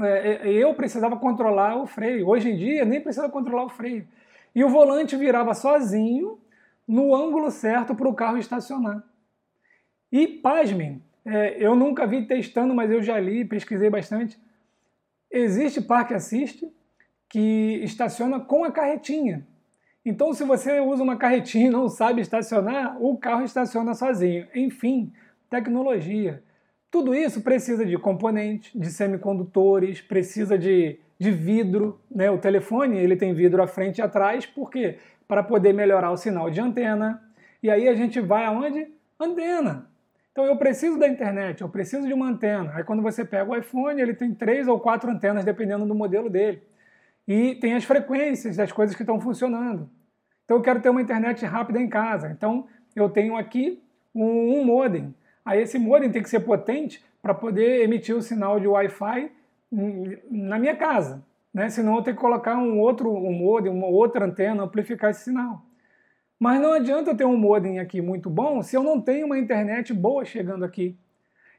é, 0.00 0.48
é, 0.48 0.48
eu 0.50 0.72
precisava 0.74 1.16
controlar 1.18 1.76
o 1.76 1.86
freio. 1.86 2.26
Hoje 2.26 2.50
em 2.50 2.56
dia 2.56 2.84
nem 2.86 3.02
precisa 3.02 3.28
controlar 3.28 3.64
o 3.64 3.68
freio. 3.68 4.06
E 4.54 4.64
o 4.64 4.68
volante 4.68 5.16
virava 5.16 5.54
sozinho 5.54 6.38
no 6.86 7.14
ângulo 7.14 7.50
certo 7.50 7.94
para 7.94 8.08
o 8.08 8.14
carro 8.14 8.38
estacionar. 8.38 9.02
E 10.10 10.26
pasmem, 10.26 11.02
é, 11.24 11.56
eu 11.64 11.74
nunca 11.76 12.06
vi 12.06 12.26
testando, 12.26 12.74
mas 12.74 12.90
eu 12.90 13.02
já 13.02 13.18
li, 13.18 13.44
pesquisei 13.44 13.88
bastante. 13.88 14.38
Existe 15.30 15.80
Parque 15.80 16.14
Assist 16.14 16.66
que 17.28 17.80
estaciona 17.84 18.40
com 18.40 18.64
a 18.64 18.72
carretinha. 18.72 19.46
Então, 20.04 20.32
se 20.32 20.44
você 20.44 20.80
usa 20.80 21.02
uma 21.02 21.16
carretinha 21.16 21.68
e 21.68 21.70
não 21.70 21.88
sabe 21.88 22.20
estacionar, 22.20 23.00
o 23.00 23.16
carro 23.16 23.44
estaciona 23.44 23.94
sozinho. 23.94 24.48
Enfim, 24.54 25.12
tecnologia. 25.48 26.42
Tudo 26.90 27.14
isso 27.14 27.42
precisa 27.42 27.86
de 27.86 27.96
componentes, 27.96 28.72
de 28.74 28.90
semicondutores, 28.90 30.00
precisa 30.00 30.58
de, 30.58 30.98
de 31.20 31.30
vidro. 31.30 32.00
Né? 32.10 32.30
O 32.30 32.38
telefone 32.38 32.96
ele 32.96 33.14
tem 33.14 33.34
vidro 33.34 33.62
à 33.62 33.66
frente 33.66 33.98
e 33.98 34.02
atrás, 34.02 34.46
por 34.46 34.70
quê? 34.70 34.98
Para 35.28 35.42
poder 35.42 35.74
melhorar 35.74 36.10
o 36.10 36.16
sinal 36.16 36.50
de 36.50 36.60
antena. 36.60 37.22
E 37.62 37.70
aí 37.70 37.86
a 37.86 37.94
gente 37.94 38.18
vai 38.18 38.46
aonde? 38.46 38.88
Antena. 39.20 39.86
Então 40.32 40.46
eu 40.46 40.56
preciso 40.56 40.98
da 40.98 41.06
internet, 41.06 41.60
eu 41.60 41.68
preciso 41.68 42.06
de 42.06 42.14
uma 42.14 42.26
antena. 42.26 42.72
Aí 42.74 42.84
quando 42.84 43.02
você 43.02 43.24
pega 43.24 43.50
o 43.50 43.56
iPhone, 43.56 44.00
ele 44.00 44.14
tem 44.14 44.34
três 44.34 44.66
ou 44.66 44.80
quatro 44.80 45.10
antenas, 45.10 45.44
dependendo 45.44 45.84
do 45.84 45.94
modelo 45.94 46.30
dele. 46.30 46.62
E 47.28 47.56
tem 47.56 47.74
as 47.74 47.84
frequências 47.84 48.56
das 48.56 48.72
coisas 48.72 48.96
que 48.96 49.02
estão 49.02 49.20
funcionando. 49.20 49.90
Então 50.44 50.56
eu 50.56 50.62
quero 50.62 50.80
ter 50.80 50.88
uma 50.88 51.02
internet 51.02 51.44
rápida 51.44 51.78
em 51.78 51.88
casa. 51.88 52.30
Então 52.30 52.66
eu 52.96 53.10
tenho 53.10 53.36
aqui 53.36 53.82
um, 54.14 54.60
um 54.60 54.64
modem. 54.64 55.14
Aí 55.44 55.60
esse 55.60 55.78
modem 55.78 56.10
tem 56.10 56.22
que 56.22 56.30
ser 56.30 56.40
potente 56.40 57.04
para 57.20 57.34
poder 57.34 57.82
emitir 57.82 58.16
o 58.16 58.22
sinal 58.22 58.58
de 58.58 58.66
Wi-Fi 58.66 59.30
na 59.70 60.58
minha 60.58 60.76
casa. 60.76 61.24
né? 61.52 61.68
senão 61.70 61.96
eu 61.96 62.02
tenho 62.02 62.16
que 62.16 62.22
colocar 62.22 62.56
um 62.56 62.78
outro 62.80 63.12
um 63.12 63.32
modem, 63.32 63.72
uma 63.72 63.86
outra 63.86 64.26
antena, 64.26 64.64
amplificar 64.64 65.10
esse 65.10 65.24
sinal. 65.24 65.64
Mas 66.38 66.60
não 66.60 66.72
adianta 66.72 67.10
eu 67.10 67.16
ter 67.16 67.24
um 67.24 67.36
modem 67.36 67.78
aqui 67.78 68.00
muito 68.00 68.30
bom 68.30 68.62
se 68.62 68.76
eu 68.76 68.82
não 68.82 69.00
tenho 69.00 69.26
uma 69.26 69.38
internet 69.38 69.92
boa 69.92 70.24
chegando 70.24 70.64
aqui. 70.64 70.96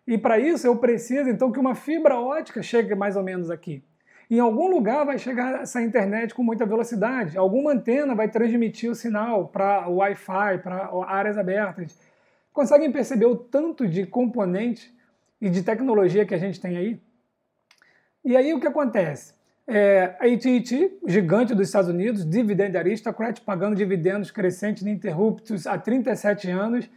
E 0.08 0.18
para 0.18 0.39
isso 0.39 0.65
eu 0.65 0.75
preciso 0.77 1.30
então 1.30 1.51
que 1.51 1.60
uma 1.60 1.75
fibra 1.75 2.20
ótica 2.20 2.63
chegue 2.63 2.96
mais 2.96 3.15
ou 3.15 3.24
menos 3.24 3.51
aqui. 3.51 3.84
Em 4.30 4.39
algum 4.39 4.70
lugar 4.70 5.06
vai 5.06 5.20
chegar 5.20 5.62
essa 5.62 5.82
internet 5.82 6.34
com 6.34 6.41
muita 6.41 6.65
velocidade, 6.65 7.38
alguma 7.38 7.74
antena 7.74 8.15
vai 8.15 8.30
transmitir 8.30 8.89
o 8.89 8.96
sinal 8.96 9.50
para 9.50 9.89
o 9.89 9.98
Wi-Fi, 9.98 10.60
para 10.63 10.89
áreas 11.06 11.38
abertas. 11.38 12.00
Conseguem 12.53 12.91
perceber 12.91 13.25
o 13.25 13.36
tanto 13.36 13.88
de 13.88 14.06
componente 14.06 14.94
e 15.39 15.50
de 15.50 15.62
tecnologia 15.62 16.25
que 16.25 16.34
a 16.34 16.38
gente 16.38 16.60
tem 16.60 16.77
aí? 16.77 17.00
E 18.24 18.38
aí 18.38 18.54
o 18.54 18.60
que 18.60 18.68
acontece? 18.68 19.34
É, 19.68 20.16
a 20.20 20.25
AT&T, 20.25 21.00
gigante 21.08 21.56
dos 21.56 21.68
Estados 21.68 21.90
Unidos, 21.90 22.25
dividend 22.25 22.78
aristocrat, 22.78 23.40
pagando 23.42 23.75
dividendos 23.75 24.30
crescentes 24.30 24.84
ininterruptos 24.84 25.66
há 25.66 25.78
37 25.78 26.50
anos, 26.50 26.90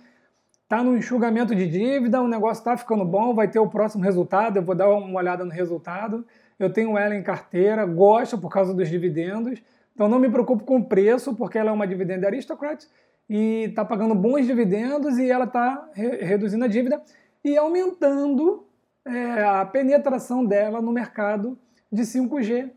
está 0.62 0.83
no 0.83 0.97
enxugamento 0.97 1.54
de 1.54 1.66
dívida, 1.66 2.21
o 2.21 2.28
negócio 2.28 2.61
está 2.61 2.76
ficando 2.76 3.04
bom, 3.04 3.35
vai 3.35 3.49
ter 3.49 3.59
o 3.59 3.69
próximo 3.69 4.02
resultado, 4.02 4.57
eu 4.57 4.62
vou 4.62 4.75
dar 4.75 4.88
uma 4.88 5.19
olhada 5.19 5.45
no 5.45 5.50
resultado. 5.50 6.26
Eu 6.59 6.73
tenho 6.73 6.97
ela 6.97 7.14
em 7.14 7.23
carteira, 7.23 7.85
gosto 7.85 8.38
por 8.38 8.50
causa 8.50 8.73
dos 8.75 8.88
dividendos, 8.88 9.62
então 9.95 10.09
não 10.09 10.19
me 10.19 10.31
preocupo 10.31 10.64
com 10.64 10.78
o 10.78 10.85
preço, 10.85 11.35
porque 11.35 11.59
ela 11.59 11.71
é 11.71 11.73
uma 11.73 11.87
dividend 11.87 12.25
aristocrat 12.25 12.85
e 13.28 13.64
está 13.69 13.85
pagando 13.85 14.14
bons 14.14 14.47
dividendos 14.47 15.19
e 15.19 15.31
ela 15.31 15.45
está 15.45 15.88
re 15.95 16.16
reduzindo 16.19 16.64
a 16.64 16.69
dívida 16.69 17.00
e 17.45 17.57
aumentando 17.57 18.66
é, 19.04 19.42
a 19.42 19.64
penetração 19.64 20.44
dela 20.44 20.80
no 20.80 20.92
mercado 20.92 21.58
de 21.90 22.02
5G. 22.02 22.70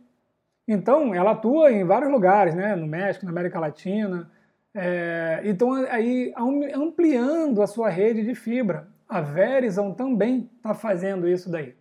Então, 0.67 1.15
ela 1.15 1.31
atua 1.31 1.71
em 1.71 1.83
vários 1.83 2.11
lugares, 2.11 2.53
né? 2.53 2.75
no 2.75 2.87
México, 2.87 3.25
na 3.25 3.31
América 3.31 3.59
Latina. 3.59 4.29
É, 4.75 5.41
então, 5.45 5.73
aí 5.89 6.33
ampliando 6.75 7.61
a 7.61 7.67
sua 7.67 7.89
rede 7.89 8.23
de 8.23 8.35
fibra. 8.35 8.87
A 9.07 9.21
Verizon 9.21 9.93
também 9.93 10.49
está 10.57 10.73
fazendo 10.73 11.27
isso 11.27 11.49
daí. 11.49 11.73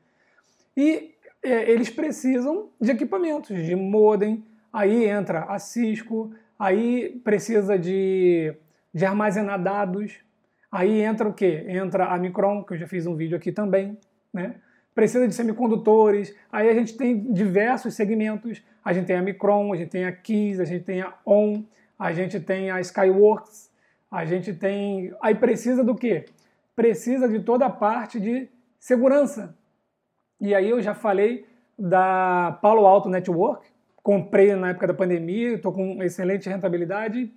E 0.77 1.15
é, 1.43 1.71
eles 1.71 1.91
precisam 1.91 2.71
de 2.81 2.91
equipamentos, 2.91 3.57
de 3.57 3.75
modem, 3.75 4.45
aí 4.73 5.05
entra 5.05 5.45
a 5.45 5.59
Cisco, 5.59 6.33
aí 6.59 7.21
precisa 7.25 7.79
de, 7.79 8.55
de 8.95 9.05
armazenar 9.05 9.61
dados, 9.63 10.21
aí 10.71 11.01
entra 11.01 11.29
o 11.29 11.35
quê? 11.35 11.65
Entra 11.69 12.07
a 12.07 12.19
Micron, 12.19 12.63
que 12.63 12.75
eu 12.75 12.79
já 12.79 12.87
fiz 12.87 13.07
um 13.07 13.17
vídeo 13.17 13.37
aqui 13.37 13.51
também, 13.51 13.99
né? 14.37 14.57
Precisa 14.95 15.27
de 15.27 15.35
semicondutores, 15.35 16.35
aí 16.51 16.69
a 16.69 16.75
gente 16.75 16.97
tem 16.97 17.33
diversos 17.33 17.95
segmentos, 17.95 18.63
a 18.85 18.93
gente 18.93 19.07
tem 19.07 19.17
a 19.17 19.23
Micron, 19.23 19.73
a 19.73 19.77
gente 19.77 19.91
tem 19.91 20.05
a 20.05 20.13
Keys, 20.13 20.61
a 20.61 20.65
gente 20.65 20.85
tem 20.85 21.03
a 21.03 21.13
ON, 21.25 21.65
a 21.99 22.13
gente 22.13 22.39
tem 22.39 22.71
a 22.71 22.81
Skyworks, 22.81 23.71
a 24.11 24.25
gente 24.25 24.55
tem... 24.55 25.13
Aí 25.21 25.35
precisa 25.35 25.83
do 25.83 25.95
quê? 25.95 26.27
Precisa 26.75 27.29
de 27.29 27.41
toda 27.41 27.67
a 27.67 27.71
parte 27.71 28.21
de 28.21 28.49
segurança. 28.79 29.55
E 30.41 30.55
aí 30.55 30.71
eu 30.71 30.81
já 30.81 30.95
falei 30.95 31.47
da 31.79 32.59
Palo 32.63 32.87
Alto 32.87 33.09
Network, 33.09 33.67
comprei 34.03 34.55
na 34.55 34.71
época 34.71 34.87
da 34.87 34.95
pandemia, 34.95 35.55
estou 35.55 35.73
com 35.73 36.03
excelente 36.03 36.49
rentabilidade 36.49 37.31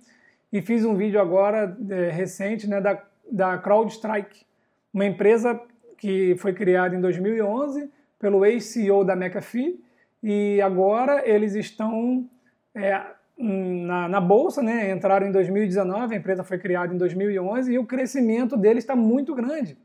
e 0.52 0.62
fiz 0.62 0.84
um 0.84 0.94
vídeo 0.94 1.20
agora 1.20 1.76
é, 1.90 2.10
recente 2.10 2.68
né, 2.68 2.80
da, 2.80 3.02
da 3.30 3.58
CrowdStrike, 3.58 4.46
uma 4.92 5.04
empresa 5.04 5.60
que 6.00 6.34
foi 6.38 6.52
criada 6.54 6.96
em 6.96 7.00
2011 7.00 7.88
pelo 8.18 8.44
ex-CEO 8.44 9.04
da 9.04 9.14
McAfee 9.14 9.78
e 10.22 10.60
agora 10.62 11.22
eles 11.28 11.54
estão 11.54 12.28
é, 12.74 13.00
na, 13.38 14.08
na, 14.08 14.20
bolsa, 14.20 14.62
né, 14.62 14.90
entraram 14.90 15.26
em 15.26 15.32
2019, 15.32 16.14
a 16.14 16.18
empresa 16.18 16.42
foi 16.42 16.58
criada 16.58 16.92
em 16.92 16.96
2011 16.98 17.72
e 17.72 17.78
o 17.78 17.86
crescimento 17.86 18.56
deles 18.56 18.82
está 18.82 18.96
muito 18.96 19.34
grande, 19.34 19.78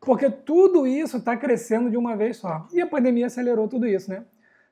porque 0.00 0.30
tudo 0.30 0.86
isso 0.86 1.18
está 1.18 1.36
crescendo 1.36 1.90
de 1.90 1.96
uma 1.96 2.16
vez 2.16 2.38
só. 2.38 2.66
E 2.72 2.80
a 2.80 2.86
pandemia 2.86 3.26
acelerou 3.26 3.68
tudo 3.68 3.86
isso, 3.86 4.10
né? 4.10 4.24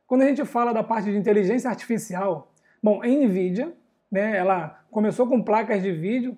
Quando 0.06 0.22
a 0.22 0.26
gente 0.26 0.44
fala 0.46 0.72
da 0.72 0.82
parte 0.82 1.10
de 1.10 1.16
inteligência 1.16 1.68
artificial, 1.68 2.50
bom, 2.82 3.02
a 3.02 3.06
NVIDIA, 3.06 3.72
né, 4.10 4.36
ela 4.36 4.82
começou 4.90 5.26
com 5.26 5.42
placas 5.42 5.82
de 5.82 5.92
vídeo 5.92 6.36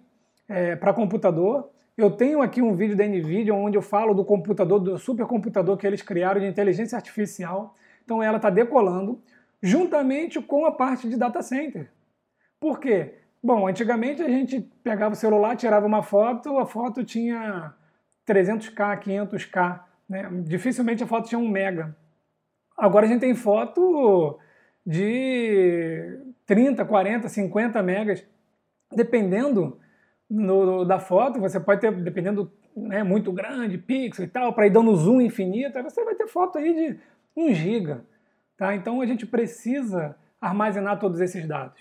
é, 0.48 0.74
para 0.74 0.92
computador. 0.92 1.70
Eu 1.96 2.10
tenho 2.10 2.40
aqui 2.40 2.62
um 2.62 2.74
vídeo 2.74 2.96
da 2.96 3.04
NVIDIA 3.06 3.54
onde 3.54 3.76
eu 3.76 3.82
falo 3.82 4.14
do 4.14 4.24
computador, 4.24 4.80
do 4.80 4.98
supercomputador 4.98 5.76
que 5.76 5.86
eles 5.86 6.02
criaram 6.02 6.40
de 6.40 6.46
inteligência 6.46 6.96
artificial. 6.96 7.76
Então 8.04 8.22
ela 8.22 8.36
está 8.36 8.50
decolando, 8.50 9.22
juntamente 9.62 10.40
com 10.40 10.64
a 10.64 10.72
parte 10.72 11.08
de 11.08 11.16
data 11.16 11.42
center. 11.42 11.90
Por 12.58 12.80
quê? 12.80 13.14
Bom, 13.42 13.66
antigamente 13.66 14.22
a 14.22 14.28
gente 14.28 14.60
pegava 14.82 15.14
o 15.14 15.16
celular, 15.16 15.56
tirava 15.56 15.86
uma 15.86 16.02
foto, 16.02 16.58
a 16.58 16.66
foto 16.66 17.04
tinha 17.04 17.72
300k, 18.26 19.02
500k, 19.02 19.80
né? 20.08 20.28
dificilmente 20.42 21.02
a 21.02 21.06
foto 21.06 21.28
tinha 21.28 21.38
um 21.38 21.48
mega. 21.48 21.96
Agora 22.76 23.06
a 23.06 23.08
gente 23.08 23.20
tem 23.20 23.34
foto 23.34 24.38
de 24.86 26.18
30, 26.46 26.84
40, 26.84 27.28
50 27.28 27.82
megas, 27.82 28.24
dependendo 28.94 29.78
no, 30.30 30.84
da 30.84 31.00
foto, 31.00 31.40
você 31.40 31.58
pode 31.58 31.80
ter, 31.80 31.92
dependendo, 31.92 32.52
né, 32.76 33.02
muito 33.02 33.32
grande, 33.32 33.76
pixel 33.76 34.24
e 34.24 34.28
tal, 34.28 34.52
para 34.52 34.66
ir 34.66 34.70
dando 34.70 34.94
zoom 34.94 35.20
infinito, 35.20 35.82
você 35.82 36.04
vai 36.04 36.14
ter 36.14 36.28
foto 36.28 36.58
aí 36.58 36.72
de 36.72 37.00
1 37.36 37.52
giga. 37.52 38.04
Tá? 38.56 38.74
Então 38.74 39.00
a 39.00 39.06
gente 39.06 39.26
precisa 39.26 40.16
armazenar 40.40 40.98
todos 41.00 41.20
esses 41.20 41.46
dados. 41.46 41.80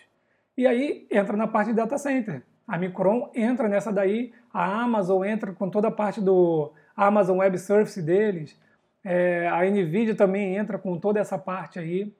E 0.57 0.65
aí 0.65 1.07
entra 1.11 1.37
na 1.37 1.47
parte 1.47 1.69
de 1.69 1.75
data 1.75 1.97
center. 1.97 2.43
A 2.67 2.77
Micron 2.77 3.31
entra 3.35 3.67
nessa 3.67 3.91
daí, 3.91 4.33
a 4.53 4.81
Amazon 4.81 5.23
entra 5.23 5.53
com 5.53 5.69
toda 5.69 5.87
a 5.87 5.91
parte 5.91 6.19
do 6.19 6.71
Amazon 6.95 7.37
Web 7.37 7.57
Service 7.57 8.01
deles, 8.01 8.59
é, 9.03 9.47
a 9.47 9.63
NVIDIA 9.63 10.15
também 10.15 10.55
entra 10.55 10.77
com 10.77 10.99
toda 10.99 11.19
essa 11.19 11.37
parte 11.37 11.79
aí. 11.79 12.13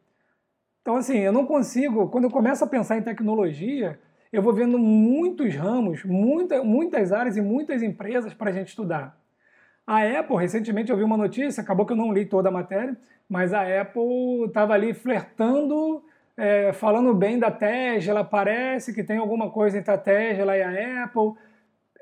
Então, 0.82 0.96
assim, 0.96 1.18
eu 1.18 1.32
não 1.32 1.46
consigo, 1.46 2.08
quando 2.10 2.24
eu 2.24 2.32
começo 2.32 2.64
a 2.64 2.68
pensar 2.68 2.98
em 2.98 3.02
tecnologia, 3.02 4.00
eu 4.32 4.42
vou 4.42 4.54
vendo 4.54 4.78
muitos 4.78 5.56
ramos, 5.56 6.04
muita, 6.04 6.64
muitas 6.64 7.12
áreas 7.12 7.36
e 7.38 7.42
muitas 7.42 7.82
empresas 7.82 8.34
para 8.34 8.50
a 8.50 8.54
gente 8.54 8.70
estudar. 8.70 9.18
A 9.86 10.04
Apple, 10.20 10.38
recentemente 10.38 10.92
eu 10.92 10.98
vi 10.98 11.04
uma 11.04 11.18
notícia, 11.18 11.62
acabou 11.62 11.86
que 11.86 11.94
eu 11.94 11.98
não 11.98 12.14
li 12.14 12.26
toda 12.26 12.50
a 12.50 12.52
matéria, 12.52 12.96
mas 13.28 13.54
a 13.54 13.62
Apple 13.82 14.46
estava 14.46 14.74
ali 14.74 14.94
flertando, 14.94 16.04
é, 16.38 16.72
falando 16.74 17.14
bem 17.14 17.40
da 17.40 17.50
Tesla, 17.50 18.24
parece 18.24 18.94
que 18.94 19.04
tem 19.04 19.18
alguma 19.18 19.50
coisa 19.50 19.80
entre 19.80 19.92
a 19.92 19.98
Tesla 19.98 20.56
e 20.56 20.62
a 20.62 21.04
Apple. 21.06 21.34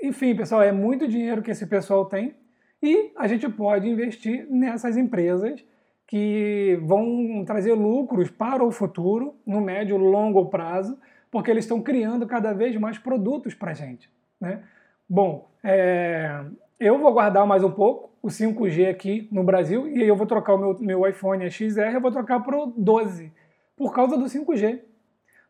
Enfim, 0.03 0.35
pessoal, 0.35 0.61
é 0.61 0.71
muito 0.71 1.07
dinheiro 1.07 1.41
que 1.41 1.51
esse 1.51 1.65
pessoal 1.65 2.05
tem 2.05 2.35
e 2.83 3.11
a 3.15 3.25
gente 3.27 3.49
pode 3.49 3.89
investir 3.89 4.45
nessas 4.49 4.97
empresas 4.97 5.63
que 6.05 6.79
vão 6.83 7.43
trazer 7.45 7.73
lucros 7.73 8.29
para 8.29 8.63
o 8.63 8.71
futuro, 8.71 9.35
no 9.45 9.59
médio 9.59 9.97
e 9.97 9.99
longo 9.99 10.45
prazo, 10.45 10.97
porque 11.37 11.51
eles 11.51 11.65
estão 11.65 11.79
criando 11.79 12.25
cada 12.25 12.51
vez 12.51 12.75
mais 12.77 12.97
produtos 12.97 13.53
para 13.53 13.69
a 13.69 13.73
gente. 13.75 14.09
Né? 14.41 14.63
Bom, 15.07 15.47
é, 15.63 16.43
eu 16.79 16.97
vou 16.97 17.13
guardar 17.13 17.45
mais 17.45 17.63
um 17.63 17.69
pouco 17.69 18.09
o 18.23 18.27
5G 18.27 18.89
aqui 18.89 19.27
no 19.31 19.43
Brasil 19.43 19.87
e 19.87 20.01
aí 20.01 20.07
eu 20.07 20.15
vou 20.15 20.25
trocar 20.25 20.55
o 20.55 20.57
meu, 20.57 20.79
meu 20.79 21.07
iPhone 21.07 21.47
XR, 21.47 21.93
eu 21.93 22.01
vou 22.01 22.11
trocar 22.11 22.39
para 22.39 22.57
o 22.57 22.73
12, 22.75 23.31
por 23.75 23.93
causa 23.93 24.17
do 24.17 24.25
5G. 24.25 24.79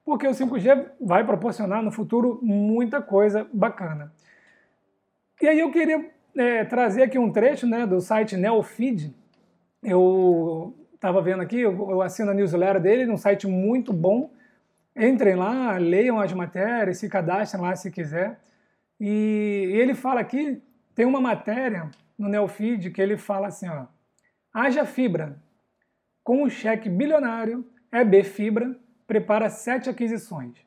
Porque 0.03 0.27
o 0.27 0.31
5G 0.31 0.87
vai 0.99 1.25
proporcionar 1.25 1.81
no 1.81 1.89
futuro 1.89 2.37
muita 2.43 3.01
coisa 3.01 3.47
bacana. 3.53 4.11
E 5.41 5.47
aí 5.47 5.59
eu 5.61 5.71
queria 5.71 6.05
é, 6.35 6.65
trazer 6.65 7.03
aqui 7.03 7.17
um 7.17 7.31
trecho 7.31 7.65
né, 7.65 7.87
do 7.87 8.01
site 8.01 8.35
Neofeed. 8.35 9.15
Eu 9.81 10.75
estava 10.93 11.21
vendo 11.21 11.43
aqui, 11.43 11.61
eu, 11.61 11.91
eu 11.91 12.01
assino 12.01 12.31
a 12.31 12.33
newsletter 12.33 12.81
dele, 12.81 13.09
um 13.09 13.15
site 13.15 13.47
muito 13.47 13.93
bom. 13.93 14.35
Entrem 14.97 15.35
lá, 15.35 15.77
leiam 15.77 16.19
as 16.19 16.33
matérias, 16.33 16.97
se 16.97 17.07
cadastrem 17.07 17.61
lá 17.61 17.75
se 17.75 17.91
quiser. 17.91 18.39
E, 18.99 19.69
ele 19.73 19.93
fala 19.93 20.19
aqui, 20.19 20.59
tem 20.95 21.05
uma 21.05 21.21
matéria 21.21 21.89
no 22.17 22.27
Neofeed 22.27 22.89
que 22.89 22.99
ele 22.99 23.15
fala 23.15 23.47
assim, 23.47 23.69
ó, 23.69 23.85
haja 24.51 24.85
fibra. 24.85 25.39
Com 26.23 26.43
o 26.43 26.49
cheque 26.49 26.89
bilionário, 26.89 27.63
EB 27.93 28.23
Fibra 28.23 28.75
prepara 29.05 29.49
sete 29.49 29.89
aquisições. 29.89 30.57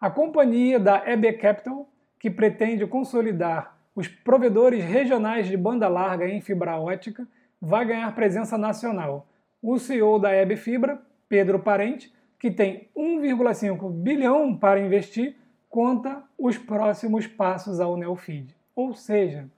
A 0.00 0.10
companhia 0.10 0.80
da 0.80 1.08
EB 1.08 1.34
Capital, 1.34 1.88
que 2.18 2.30
pretende 2.30 2.86
consolidar 2.86 3.78
os 3.94 4.08
provedores 4.08 4.82
regionais 4.82 5.46
de 5.46 5.56
banda 5.56 5.86
larga 5.86 6.26
em 6.26 6.40
fibra 6.40 6.80
ótica 6.80 7.28
vai 7.60 7.84
ganhar 7.84 8.14
presença 8.14 8.56
nacional. 8.56 9.28
O 9.60 9.78
CEO 9.78 10.18
da 10.18 10.34
EB 10.34 10.56
Fibra, 10.56 11.00
Pedro 11.28 11.60
Parente, 11.60 12.12
que 12.42 12.50
tem 12.50 12.88
1,5 12.96 13.88
bilhão 13.88 14.56
para 14.56 14.80
investir, 14.80 15.36
conta 15.70 16.24
os 16.36 16.58
próximos 16.58 17.24
passos 17.24 17.78
ao 17.78 17.96
Neofeed. 17.96 18.52
Ou 18.74 18.94
seja, 18.94 19.48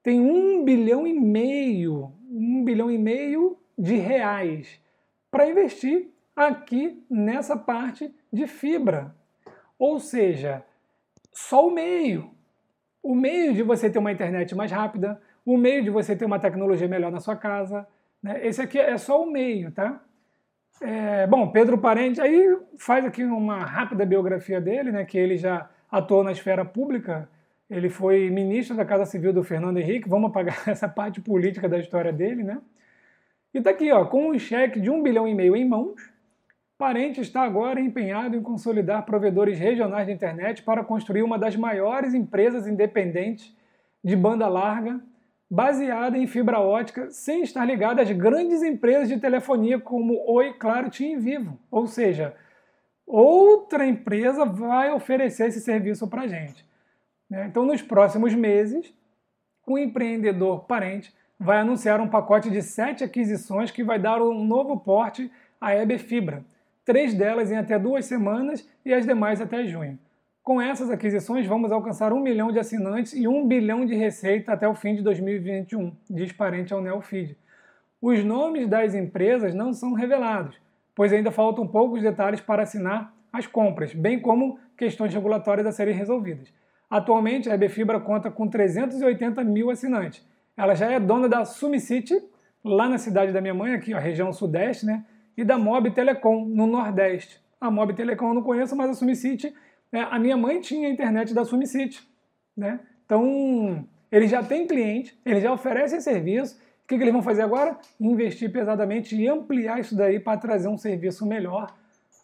tem 0.00 0.20
um 0.20 0.64
bilhão 0.64 1.08
e 1.08 1.12
meio, 1.12 2.12
um 2.30 2.62
bilhão 2.62 2.88
e 2.88 2.96
meio 2.96 3.58
de 3.76 3.96
reais 3.96 4.80
para 5.28 5.50
investir 5.50 6.08
aqui 6.36 7.04
nessa 7.10 7.56
parte 7.56 8.14
de 8.32 8.46
fibra. 8.46 9.12
Ou 9.76 9.98
seja, 9.98 10.64
só 11.32 11.66
o 11.66 11.72
meio. 11.72 12.30
O 13.02 13.12
meio 13.12 13.52
de 13.52 13.64
você 13.64 13.90
ter 13.90 13.98
uma 13.98 14.12
internet 14.12 14.54
mais 14.54 14.70
rápida, 14.70 15.20
o 15.44 15.56
meio 15.56 15.82
de 15.82 15.90
você 15.90 16.14
ter 16.14 16.26
uma 16.26 16.38
tecnologia 16.38 16.86
melhor 16.86 17.10
na 17.10 17.18
sua 17.18 17.34
casa. 17.34 17.88
Né? 18.22 18.46
Esse 18.46 18.62
aqui 18.62 18.78
é 18.78 18.96
só 18.98 19.20
o 19.20 19.28
meio, 19.28 19.72
tá? 19.72 20.00
É, 20.80 21.26
bom, 21.26 21.48
Pedro 21.50 21.76
Parente 21.78 22.20
aí 22.20 22.56
faz 22.76 23.04
aqui 23.04 23.24
uma 23.24 23.64
rápida 23.64 24.06
biografia 24.06 24.60
dele, 24.60 24.92
né? 24.92 25.04
Que 25.04 25.18
ele 25.18 25.36
já 25.36 25.68
atuou 25.90 26.22
na 26.22 26.32
esfera 26.32 26.64
pública. 26.64 27.28
Ele 27.68 27.90
foi 27.90 28.30
ministro 28.30 28.76
da 28.76 28.84
Casa 28.84 29.04
Civil 29.04 29.32
do 29.32 29.42
Fernando 29.42 29.78
Henrique. 29.78 30.08
Vamos 30.08 30.30
apagar 30.30 30.62
essa 30.68 30.88
parte 30.88 31.20
política 31.20 31.68
da 31.68 31.78
história 31.78 32.12
dele, 32.12 32.42
né? 32.42 32.58
E 33.52 33.60
tá 33.60 33.70
aqui, 33.70 33.90
ó, 33.90 34.04
com 34.04 34.30
um 34.30 34.38
cheque 34.38 34.78
de 34.78 34.90
um 34.90 35.02
bilhão 35.02 35.26
e 35.26 35.34
meio 35.34 35.56
em 35.56 35.66
mãos, 35.66 36.00
Parente 36.76 37.20
está 37.20 37.42
agora 37.42 37.80
empenhado 37.80 38.36
em 38.36 38.42
consolidar 38.42 39.04
provedores 39.04 39.58
regionais 39.58 40.06
de 40.06 40.12
internet 40.12 40.62
para 40.62 40.84
construir 40.84 41.24
uma 41.24 41.36
das 41.36 41.56
maiores 41.56 42.14
empresas 42.14 42.68
independentes 42.68 43.52
de 44.04 44.14
banda 44.14 44.46
larga, 44.46 45.00
baseada 45.50 46.18
em 46.18 46.26
fibra 46.26 46.60
ótica, 46.60 47.10
sem 47.10 47.42
estar 47.42 47.64
ligada 47.64 48.02
às 48.02 48.10
grandes 48.10 48.62
empresas 48.62 49.08
de 49.08 49.18
telefonia 49.18 49.78
como 49.80 50.22
Oi, 50.30 50.52
Claro, 50.54 50.90
TIM 50.90 51.12
e 51.12 51.16
Vivo. 51.16 51.58
Ou 51.70 51.86
seja, 51.86 52.34
outra 53.06 53.86
empresa 53.86 54.44
vai 54.44 54.92
oferecer 54.92 55.48
esse 55.48 55.60
serviço 55.60 56.06
para 56.08 56.22
a 56.22 56.26
gente. 56.26 56.64
Né? 57.28 57.46
Então, 57.46 57.64
nos 57.64 57.82
próximos 57.82 58.34
meses, 58.34 58.94
o 59.66 59.78
empreendedor 59.78 60.64
Parente 60.64 61.14
vai 61.38 61.58
anunciar 61.58 62.00
um 62.00 62.08
pacote 62.08 62.50
de 62.50 62.62
sete 62.62 63.04
aquisições 63.04 63.70
que 63.70 63.84
vai 63.84 63.98
dar 63.98 64.20
um 64.20 64.44
novo 64.44 64.78
porte 64.78 65.30
à 65.60 65.74
EB 65.74 65.98
Fibra 65.98 66.44
três 66.88 67.12
delas 67.12 67.50
em 67.50 67.56
até 67.58 67.78
duas 67.78 68.06
semanas 68.06 68.66
e 68.82 68.94
as 68.94 69.04
demais 69.04 69.42
até 69.42 69.62
junho. 69.66 69.98
Com 70.48 70.62
essas 70.62 70.88
aquisições, 70.88 71.46
vamos 71.46 71.70
alcançar 71.70 72.10
um 72.10 72.20
milhão 72.20 72.50
de 72.50 72.58
assinantes 72.58 73.12
e 73.12 73.28
um 73.28 73.46
bilhão 73.46 73.84
de 73.84 73.94
receita 73.94 74.50
até 74.50 74.66
o 74.66 74.74
fim 74.74 74.94
de 74.94 75.02
2021, 75.02 75.94
diz 76.08 76.32
parente 76.32 76.72
ao 76.72 76.80
Neofeed. 76.80 77.36
Os 78.00 78.24
nomes 78.24 78.66
das 78.66 78.94
empresas 78.94 79.54
não 79.54 79.74
são 79.74 79.92
revelados, 79.92 80.56
pois 80.94 81.12
ainda 81.12 81.30
faltam 81.30 81.66
poucos 81.66 82.00
detalhes 82.00 82.40
para 82.40 82.62
assinar 82.62 83.14
as 83.30 83.46
compras, 83.46 83.92
bem 83.92 84.18
como 84.18 84.58
questões 84.74 85.12
regulatórias 85.12 85.66
a 85.66 85.70
serem 85.70 85.92
resolvidas. 85.94 86.50
Atualmente, 86.88 87.50
a 87.50 87.54
EBFibra 87.54 88.00
conta 88.00 88.30
com 88.30 88.48
380 88.48 89.44
mil 89.44 89.68
assinantes. 89.68 90.26
Ela 90.56 90.74
já 90.74 90.90
é 90.90 90.98
dona 90.98 91.28
da 91.28 91.44
Sumicity, 91.44 92.22
lá 92.64 92.88
na 92.88 92.96
cidade 92.96 93.32
da 93.32 93.42
minha 93.42 93.52
mãe, 93.52 93.74
aqui, 93.74 93.92
a 93.92 93.98
região 93.98 94.32
sudeste, 94.32 94.86
né? 94.86 95.04
e 95.36 95.44
da 95.44 95.58
Mob 95.58 95.90
Telecom, 95.90 96.46
no 96.46 96.66
Nordeste. 96.66 97.38
A 97.60 97.70
Mob 97.70 97.92
Telecom 97.92 98.28
eu 98.28 98.34
não 98.34 98.42
conheço, 98.42 98.74
mas 98.74 98.88
a 98.88 98.94
SumiCity, 98.94 99.52
né, 99.92 100.06
a 100.10 100.18
minha 100.18 100.36
mãe 100.36 100.60
tinha 100.60 100.88
a 100.88 100.90
internet 100.90 101.34
da 101.34 101.44
SumiCity. 101.44 102.06
Né? 102.56 102.80
Então, 103.04 103.86
eles 104.10 104.30
já 104.30 104.42
têm 104.42 104.66
cliente, 104.66 105.18
eles 105.24 105.42
já 105.42 105.52
oferecem 105.52 106.00
serviço. 106.00 106.56
O 106.84 106.88
que, 106.88 106.96
que 106.96 107.02
eles 107.02 107.12
vão 107.12 107.22
fazer 107.22 107.42
agora? 107.42 107.78
Investir 108.00 108.50
pesadamente 108.50 109.14
e 109.14 109.28
ampliar 109.28 109.78
isso 109.80 109.96
daí 109.96 110.18
para 110.18 110.38
trazer 110.38 110.68
um 110.68 110.78
serviço 110.78 111.26
melhor 111.26 111.74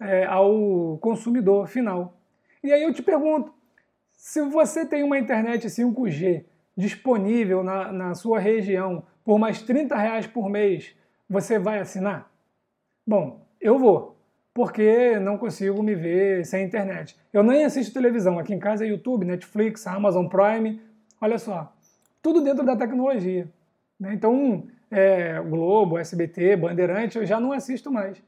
é, 0.01 0.25
ao 0.25 0.99
consumidor 1.01 1.69
final. 1.69 2.17
E 2.63 2.73
aí 2.73 2.83
eu 2.83 2.93
te 2.93 3.03
pergunto, 3.03 3.53
se 4.13 4.41
você 4.43 4.87
tem 4.87 5.03
uma 5.03 5.19
internet 5.19 5.67
5G 5.67 6.45
disponível 6.77 7.63
na, 7.63 7.93
na 7.93 8.15
sua 8.15 8.39
região 8.39 9.05
por 9.25 9.39
mais 9.39 9.63
30 9.63 9.97
reais 9.97 10.27
por 10.27 10.49
mês, 10.49 10.95
você 11.29 11.59
vai 11.59 11.79
assinar? 11.79 12.31
Bom, 13.07 13.47
eu 13.61 13.79
vou, 13.79 14.14
porque 14.55 15.19
não 15.19 15.37
consigo 15.37 15.83
me 15.83 15.97
ver 15.97 16.47
sem 16.47 16.65
internet. 16.65 17.17
Eu 17.33 17.43
nem 17.43 17.65
assisto 17.65 17.93
televisão, 17.93 18.39
aqui 18.39 18.55
em 18.55 18.59
casa 18.61 18.85
é 18.85 18.89
YouTube, 18.89 19.27
Netflix, 19.27 19.85
Amazon 19.89 20.29
Prime, 20.29 20.81
olha 21.21 21.39
só, 21.39 21.75
tudo 22.23 22.41
dentro 22.41 22.65
da 22.65 22.77
tecnologia. 22.77 23.49
Né? 23.99 24.15
Então, 24.15 24.69
é, 24.89 25.41
Globo, 25.41 25.99
SBT, 25.99 26.57
Bandeirante, 26.57 27.19
eu 27.19 27.27
já 27.27 27.41
não 27.41 27.53
assisto 27.53 27.91
mais. 27.91 28.23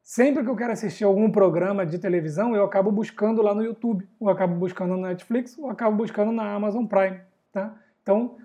Sempre 0.00 0.44
que 0.44 0.50
eu 0.50 0.54
quero 0.54 0.72
assistir 0.72 1.02
algum 1.02 1.30
programa 1.30 1.84
de 1.84 1.98
televisão, 1.98 2.54
eu 2.54 2.62
acabo 2.62 2.92
buscando 2.92 3.42
lá 3.42 3.54
no 3.54 3.64
YouTube, 3.64 4.06
ou 4.20 4.28
acabo 4.28 4.54
buscando 4.54 4.96
na 4.96 5.08
Netflix, 5.08 5.58
ou 5.58 5.70
acabo 5.70 5.96
buscando 5.96 6.30
na 6.30 6.54
Amazon 6.54 6.84
Prime. 6.84 7.18
Tá? 7.50 7.74
Então, 8.02 8.36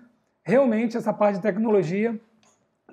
realmente, 0.42 0.96
essa 0.96 1.12
parte 1.12 1.36
de 1.36 1.42
tecnologia, 1.42 2.18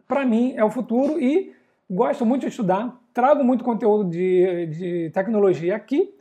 para 0.07 0.25
mim, 0.25 0.53
é 0.55 0.63
o 0.63 0.69
futuro 0.69 1.19
e 1.19 1.55
gosto 1.89 2.25
muito 2.25 2.41
de 2.41 2.47
estudar, 2.47 2.99
trago 3.13 3.43
muito 3.43 3.63
conteúdo 3.63 4.09
de, 4.09 4.67
de 4.67 5.09
tecnologia 5.11 5.75
aqui 5.75 6.13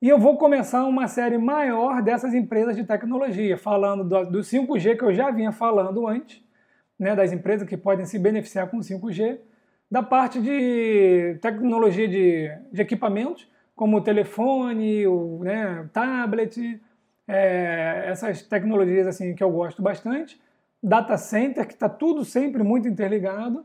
e 0.00 0.08
eu 0.08 0.18
vou 0.18 0.36
começar 0.36 0.84
uma 0.84 1.08
série 1.08 1.38
maior 1.38 2.02
dessas 2.02 2.34
empresas 2.34 2.76
de 2.76 2.84
tecnologia, 2.84 3.56
falando 3.56 4.04
do, 4.04 4.30
do 4.30 4.38
5G 4.40 4.98
que 4.98 5.04
eu 5.04 5.14
já 5.14 5.30
vinha 5.30 5.52
falando 5.52 6.06
antes, 6.06 6.42
né, 6.98 7.14
das 7.16 7.32
empresas 7.32 7.66
que 7.66 7.76
podem 7.76 8.04
se 8.04 8.18
beneficiar 8.18 8.68
com 8.70 8.78
o 8.78 8.80
5G, 8.80 9.38
da 9.90 10.02
parte 10.02 10.40
de 10.40 11.38
tecnologia 11.40 12.08
de, 12.08 12.50
de 12.72 12.82
equipamentos, 12.82 13.48
como 13.74 13.96
o 13.96 14.00
telefone, 14.00 15.06
o 15.06 15.42
né, 15.42 15.88
tablet, 15.92 16.80
é, 17.26 18.04
essas 18.06 18.42
tecnologias 18.42 19.06
assim 19.06 19.34
que 19.34 19.42
eu 19.42 19.50
gosto 19.50 19.80
bastante, 19.82 20.40
data 20.82 21.16
center, 21.16 21.66
que 21.66 21.72
está 21.74 21.88
tudo 21.88 22.24
sempre 22.24 22.62
muito 22.62 22.86
interligado, 22.86 23.64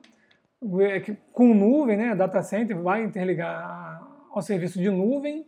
com 1.31 1.53
nuvem, 1.53 1.97
né, 1.97 2.15
data 2.15 2.41
center 2.41 2.77
vai 2.77 3.03
interligar 3.03 4.01
ao 4.31 4.41
serviço 4.41 4.79
de 4.79 4.89
nuvem. 4.89 5.45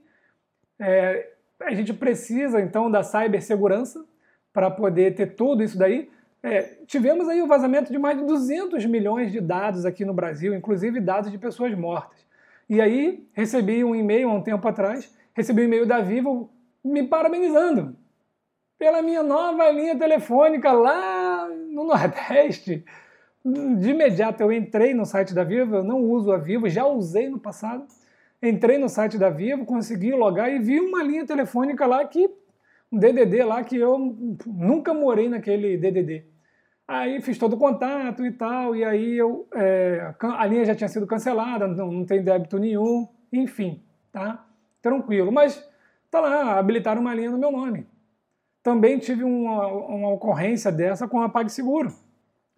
É, 0.79 1.33
a 1.59 1.73
gente 1.73 1.93
precisa 1.93 2.61
então 2.61 2.89
da 2.89 3.03
cibersegurança 3.03 4.03
para 4.53 4.71
poder 4.71 5.15
ter 5.15 5.35
tudo 5.35 5.63
isso 5.63 5.77
daí. 5.77 6.09
É, 6.43 6.61
tivemos 6.87 7.29
aí 7.29 7.41
o 7.41 7.47
vazamento 7.47 7.91
de 7.91 7.99
mais 7.99 8.17
de 8.17 8.25
200 8.25 8.85
milhões 8.85 9.31
de 9.31 9.39
dados 9.39 9.85
aqui 9.85 10.03
no 10.03 10.13
Brasil, 10.13 10.55
inclusive 10.55 10.99
dados 10.99 11.31
de 11.31 11.37
pessoas 11.37 11.77
mortas. 11.77 12.25
E 12.67 12.81
aí 12.81 13.27
recebi 13.33 13.83
um 13.83 13.95
e-mail 13.95 14.29
há 14.29 14.33
um 14.33 14.41
tempo 14.41 14.67
atrás, 14.67 15.13
recebi 15.35 15.61
um 15.61 15.65
e-mail 15.65 15.85
da 15.85 15.99
Vivo 15.99 16.49
me 16.83 17.03
parabenizando 17.03 17.95
pela 18.79 19.01
minha 19.03 19.21
nova 19.21 19.69
linha 19.69 19.95
telefônica 19.95 20.71
lá 20.71 21.47
no 21.47 21.83
Nordeste. 21.83 22.83
De 23.43 23.89
imediato 23.89 24.43
eu 24.43 24.51
entrei 24.51 24.93
no 24.93 25.03
site 25.03 25.33
da 25.33 25.43
Vivo, 25.43 25.77
eu 25.77 25.83
não 25.83 25.99
uso 26.01 26.31
a 26.31 26.37
Vivo, 26.37 26.69
já 26.69 26.85
usei 26.85 27.27
no 27.27 27.39
passado. 27.39 27.85
Entrei 28.41 28.77
no 28.77 28.87
site 28.87 29.17
da 29.17 29.29
Vivo, 29.29 29.65
consegui 29.65 30.11
logar 30.11 30.51
e 30.51 30.59
vi 30.59 30.79
uma 30.79 31.01
linha 31.03 31.25
telefônica 31.25 31.85
lá 31.87 32.05
que 32.05 32.29
um 32.91 32.99
DDD 32.99 33.43
lá 33.43 33.63
que 33.63 33.77
eu 33.77 33.97
nunca 34.45 34.93
morei 34.93 35.27
naquele 35.27 35.75
DDD. 35.75 36.25
Aí 36.87 37.21
fiz 37.21 37.37
todo 37.37 37.53
o 37.53 37.57
contato 37.57 38.25
e 38.25 38.31
tal, 38.31 38.75
e 38.75 38.83
aí 38.83 39.17
eu, 39.17 39.47
é, 39.55 40.13
a 40.19 40.45
linha 40.45 40.65
já 40.65 40.75
tinha 40.75 40.89
sido 40.89 41.07
cancelada, 41.07 41.67
não, 41.67 41.91
não 41.91 42.05
tem 42.05 42.21
débito 42.21 42.59
nenhum, 42.59 43.07
enfim, 43.31 43.81
tá? 44.11 44.45
Tranquilo. 44.81 45.31
Mas 45.31 45.67
tá 46.11 46.19
lá, 46.19 46.59
habilitaram 46.59 47.01
uma 47.01 47.15
linha 47.15 47.31
no 47.31 47.37
meu 47.37 47.51
nome. 47.51 47.87
Também 48.61 48.99
tive 48.99 49.23
uma, 49.23 49.67
uma 49.67 50.09
ocorrência 50.09 50.71
dessa 50.71 51.07
com 51.07 51.21
a 51.21 51.29
PagSeguro 51.29 51.91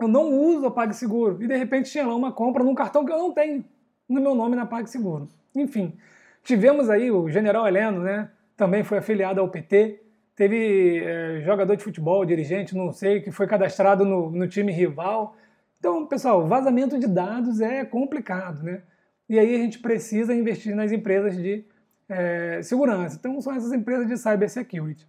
eu 0.03 0.07
não 0.07 0.31
uso 0.31 0.67
a 0.67 0.71
PagSeguro. 0.71 1.41
E 1.41 1.47
de 1.47 1.55
repente 1.55 1.91
tinha 1.91 2.05
lá 2.05 2.15
uma 2.15 2.31
compra 2.31 2.63
num 2.63 2.75
cartão 2.75 3.05
que 3.05 3.11
eu 3.11 3.17
não 3.17 3.33
tenho 3.33 3.63
no 4.07 4.21
meu 4.21 4.35
nome 4.35 4.55
na 4.55 4.65
PagSeguro. 4.65 5.27
Enfim, 5.55 5.97
tivemos 6.43 6.89
aí 6.89 7.09
o 7.09 7.29
General 7.29 7.67
Heleno, 7.67 8.01
né? 8.01 8.29
Também 8.55 8.83
foi 8.83 8.97
afiliado 8.97 9.39
ao 9.39 9.49
PT. 9.49 10.01
Teve 10.35 11.03
é, 11.03 11.41
jogador 11.41 11.75
de 11.75 11.83
futebol, 11.83 12.25
dirigente, 12.25 12.75
não 12.75 12.91
sei, 12.91 13.21
que 13.21 13.31
foi 13.31 13.47
cadastrado 13.47 14.03
no, 14.03 14.29
no 14.29 14.47
time 14.47 14.71
rival. 14.71 15.37
Então, 15.79 16.05
pessoal, 16.05 16.45
vazamento 16.47 16.99
de 16.99 17.07
dados 17.07 17.61
é 17.61 17.85
complicado, 17.85 18.63
né? 18.63 18.81
E 19.29 19.39
aí 19.39 19.55
a 19.55 19.57
gente 19.57 19.79
precisa 19.79 20.33
investir 20.33 20.75
nas 20.75 20.91
empresas 20.91 21.37
de 21.37 21.65
é, 22.09 22.61
segurança. 22.61 23.17
Então, 23.19 23.39
são 23.41 23.53
essas 23.53 23.71
empresas 23.71 24.07
de 24.07 24.17
cybersecurity. 24.17 25.07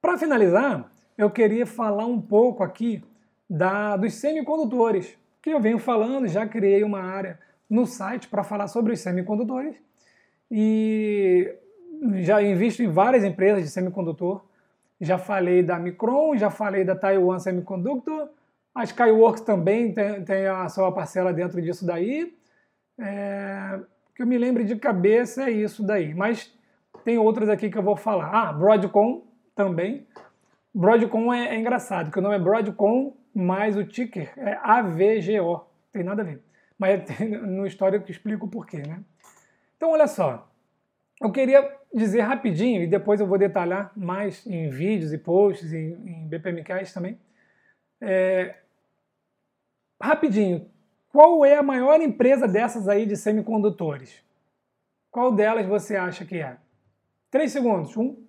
Para 0.00 0.16
finalizar, 0.16 0.90
eu 1.18 1.30
queria 1.30 1.66
falar 1.66 2.06
um 2.06 2.20
pouco 2.20 2.62
aqui 2.62 3.02
da, 3.50 3.96
dos 3.96 4.14
semicondutores, 4.14 5.18
que 5.42 5.50
eu 5.50 5.60
venho 5.60 5.78
falando, 5.78 6.28
já 6.28 6.46
criei 6.46 6.84
uma 6.84 7.00
área 7.00 7.36
no 7.68 7.84
site 7.84 8.28
para 8.28 8.44
falar 8.44 8.68
sobre 8.68 8.92
os 8.92 9.00
semicondutores 9.00 9.74
e 10.48 11.52
já 12.20 12.40
invisto 12.40 12.82
em 12.82 12.88
várias 12.88 13.24
empresas 13.24 13.64
de 13.64 13.70
semicondutor. 13.70 14.44
Já 15.00 15.18
falei 15.18 15.62
da 15.62 15.78
Micron, 15.78 16.36
já 16.36 16.50
falei 16.50 16.84
da 16.84 16.94
Taiwan 16.94 17.38
Semiconductor, 17.38 18.28
a 18.74 18.84
Skyworks 18.84 19.42
também 19.42 19.92
tem, 19.92 20.24
tem 20.24 20.46
a 20.46 20.68
sua 20.68 20.92
parcela 20.92 21.32
dentro 21.32 21.60
disso 21.60 21.84
daí. 21.84 22.36
É, 22.98 23.80
que 24.14 24.22
eu 24.22 24.26
me 24.26 24.38
lembre 24.38 24.64
de 24.64 24.76
cabeça 24.76 25.48
é 25.48 25.50
isso 25.50 25.82
daí, 25.82 26.14
mas 26.14 26.52
tem 27.04 27.18
outras 27.18 27.48
aqui 27.48 27.70
que 27.70 27.78
eu 27.78 27.82
vou 27.82 27.96
falar. 27.96 28.30
Ah, 28.32 28.52
Broadcom 28.52 29.24
também. 29.54 30.06
Broadcom 30.72 31.32
é, 31.32 31.54
é 31.54 31.58
engraçado, 31.58 32.06
porque 32.06 32.18
o 32.18 32.22
nome 32.22 32.36
é 32.36 32.38
Broadcom 32.38 33.16
mas 33.34 33.76
o 33.76 33.84
ticker 33.84 34.32
é 34.36 34.58
AVGO, 34.62 35.66
tem 35.92 36.02
nada 36.02 36.22
a 36.22 36.24
ver. 36.24 36.42
mas 36.78 37.02
no 37.20 37.66
histórico 37.66 38.06
eu 38.06 38.10
explico 38.10 38.46
o 38.46 38.50
porquê, 38.50 38.78
né? 38.78 39.02
Então, 39.76 39.90
olha 39.90 40.06
só, 40.06 40.50
eu 41.20 41.30
queria 41.30 41.78
dizer 41.92 42.20
rapidinho, 42.20 42.82
e 42.82 42.86
depois 42.86 43.20
eu 43.20 43.26
vou 43.26 43.38
detalhar 43.38 43.92
mais 43.96 44.46
em 44.46 44.70
vídeos 44.70 45.12
e 45.12 45.18
posts, 45.18 45.72
em, 45.72 45.92
em 45.92 46.28
BPMcast 46.28 46.94
também. 46.94 47.18
É, 48.00 48.54
rapidinho, 50.00 50.70
qual 51.10 51.44
é 51.44 51.56
a 51.56 51.62
maior 51.62 52.00
empresa 52.00 52.46
dessas 52.46 52.88
aí 52.88 53.04
de 53.04 53.16
semicondutores? 53.16 54.24
Qual 55.10 55.32
delas 55.32 55.66
você 55.66 55.96
acha 55.96 56.24
que 56.24 56.36
é? 56.36 56.56
Três 57.30 57.52
segundos. 57.52 57.96
Um. 57.96 58.24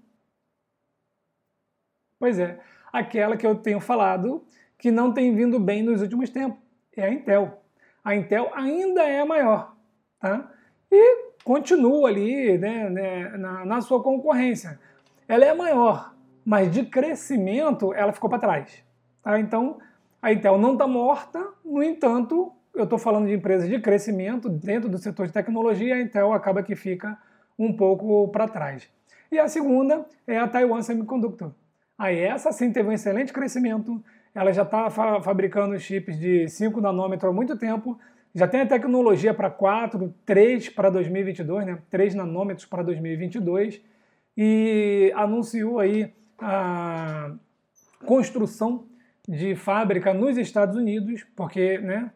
Pois 2.20 2.40
é, 2.40 2.60
aquela 2.92 3.38
que 3.38 3.46
eu 3.46 3.56
tenho 3.56 3.80
falado 3.80 4.46
que 4.82 4.90
não 4.90 5.14
tem 5.14 5.34
vindo 5.36 5.60
bem 5.60 5.84
nos 5.84 6.02
últimos 6.02 6.32
tempos. 6.32 6.60
É 6.98 7.06
a 7.06 7.14
Intel. 7.14 7.62
A 8.04 8.16
Intel 8.16 8.52
ainda 8.56 9.04
é 9.04 9.24
maior. 9.24 9.76
Tá? 10.20 10.52
E 10.92 11.32
continua 11.44 12.10
ali 12.10 12.58
né, 12.58 12.90
né, 12.90 13.30
na, 13.38 13.64
na 13.64 13.82
sua 13.82 14.02
concorrência. 14.02 14.80
Ela 15.28 15.46
é 15.46 15.54
maior, 15.54 16.16
mas 16.44 16.72
de 16.72 16.84
crescimento 16.84 17.94
ela 17.94 18.12
ficou 18.12 18.28
para 18.28 18.40
trás. 18.40 18.84
Tá? 19.22 19.40
Então, 19.40 19.78
a 20.20 20.34
Intel 20.34 20.58
não 20.58 20.74
está 20.74 20.88
morta, 20.88 21.48
no 21.64 21.84
entanto, 21.84 22.52
eu 22.74 22.86
estou 22.86 22.98
falando 22.98 23.28
de 23.28 23.34
empresas 23.34 23.70
de 23.70 23.80
crescimento 23.80 24.50
dentro 24.50 24.90
do 24.90 24.98
setor 24.98 25.28
de 25.28 25.34
tecnologia, 25.34 25.94
a 25.94 26.02
Intel 26.02 26.34
acaba 26.34 26.64
que 26.64 26.76
fica 26.76 27.18
um 27.58 27.72
pouco 27.72 28.28
para 28.30 28.48
trás. 28.48 28.90
E 29.32 29.38
a 29.38 29.48
segunda 29.48 30.06
é 30.26 30.40
a 30.40 30.48
Taiwan 30.48 30.82
Semiconductor. 30.82 31.52
Aí 31.98 32.18
essa 32.20 32.52
sim 32.52 32.72
teve 32.74 32.90
um 32.90 32.92
excelente 32.92 33.32
crescimento, 33.32 34.04
ela 34.34 34.52
já 34.52 34.64
está 34.64 34.90
fa 34.90 35.22
fabricando 35.22 35.78
chips 35.80 36.18
de 36.18 36.48
5 36.48 36.80
nanômetros 36.80 37.30
há 37.30 37.34
muito 37.34 37.58
tempo, 37.58 38.00
já 38.34 38.48
tem 38.48 38.62
a 38.62 38.66
tecnologia 38.66 39.34
para 39.34 39.50
4, 39.50 40.14
3 40.26 40.70
para 40.70 40.90
2022, 40.90 41.66
né? 41.66 41.80
3 41.90 42.16
nanômetros 42.16 42.66
para 42.66 42.82
2022, 42.82 43.82
e 44.38 45.12
anunciou 45.16 45.80
aí 45.80 46.14
a 46.40 47.32
construção 48.06 48.86
de 49.28 49.56
fábrica 49.56 50.14
nos 50.14 50.38
Estados 50.38 50.76
Unidos, 50.76 51.26
porque 51.36 51.78
né, 51.78 52.12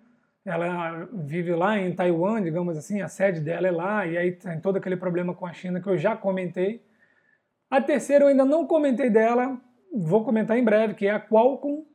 ela 0.46 1.08
vive 1.14 1.54
lá 1.54 1.78
em 1.78 1.94
Taiwan, 1.94 2.42
digamos 2.42 2.78
assim, 2.78 3.02
a 3.02 3.08
sede 3.08 3.42
dela 3.42 3.68
é 3.68 3.72
lá, 3.72 4.06
e 4.06 4.18
aí 4.18 4.32
tem 4.32 4.60
todo 4.60 4.78
aquele 4.78 4.98
problema 4.98 5.34
com 5.34 5.46
a 5.46 5.54
China 5.54 5.82
que 5.82 5.88
eu 5.88 5.98
já 5.98 6.16
comentei. 6.16 6.82
A 7.70 7.82
terceira 7.82 8.26
eu 8.26 8.30
ainda 8.30 8.46
não 8.46 8.66
comentei 8.66 9.10
dela, 9.10 9.60
vou 9.94 10.24
comentar 10.24 10.58
em 10.58 10.64
breve, 10.64 10.94
que 10.94 11.08
é 11.08 11.12
a 11.12 11.20
Qualcomm, 11.20 11.86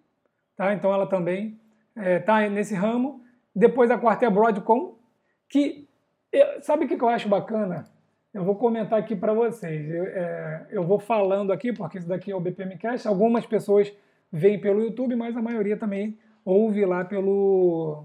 tá? 0.61 0.75
Então 0.75 0.93
ela 0.93 1.07
também 1.07 1.59
está 1.97 2.43
é, 2.43 2.51
nesse 2.51 2.75
ramo. 2.75 3.25
Depois 3.57 3.91
a 3.91 3.97
quarta 3.97 4.27
é 4.27 4.29
a 4.29 4.31
Broadcom, 4.31 4.95
que 5.49 5.89
eu, 6.31 6.61
sabe 6.61 6.85
o 6.85 6.89
que 6.89 7.03
eu 7.03 7.09
acho 7.09 7.31
bacana? 7.31 7.87
Eu 8.33 8.45
vou 8.45 8.55
comentar 8.55 8.99
aqui 8.99 9.17
para 9.17 9.33
vocês. 9.33 9.91
Eu, 9.91 10.05
é, 10.05 10.67
eu, 10.71 10.85
vou 10.85 10.99
falando 10.99 11.51
aqui, 11.51 11.73
porque 11.73 11.97
isso 11.97 12.07
daqui 12.07 12.31
é 12.31 12.37
o 12.37 12.41
BPMcast. 12.41 13.09
Algumas 13.09 13.47
pessoas 13.47 13.91
veem 14.31 14.61
pelo 14.61 14.83
YouTube, 14.83 15.17
mas 15.17 15.35
a 15.35 15.41
maioria 15.41 15.79
também 15.79 16.19
ouve 16.45 16.85
lá 16.85 17.07
pelo. 17.07 18.05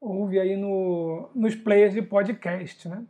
ouve 0.00 0.40
aí 0.40 0.56
no, 0.56 1.28
nos 1.34 1.54
players 1.54 1.92
de 1.92 2.00
podcast, 2.00 2.88
né? 2.88 3.04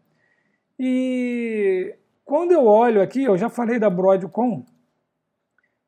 E 0.77 1.95
quando 2.25 2.51
eu 2.51 2.67
olho 2.67 3.01
aqui, 3.01 3.23
eu 3.23 3.39
já 3.39 3.49
falei 3.49 3.79
da 3.79 3.89
Broadcom, 3.89 4.67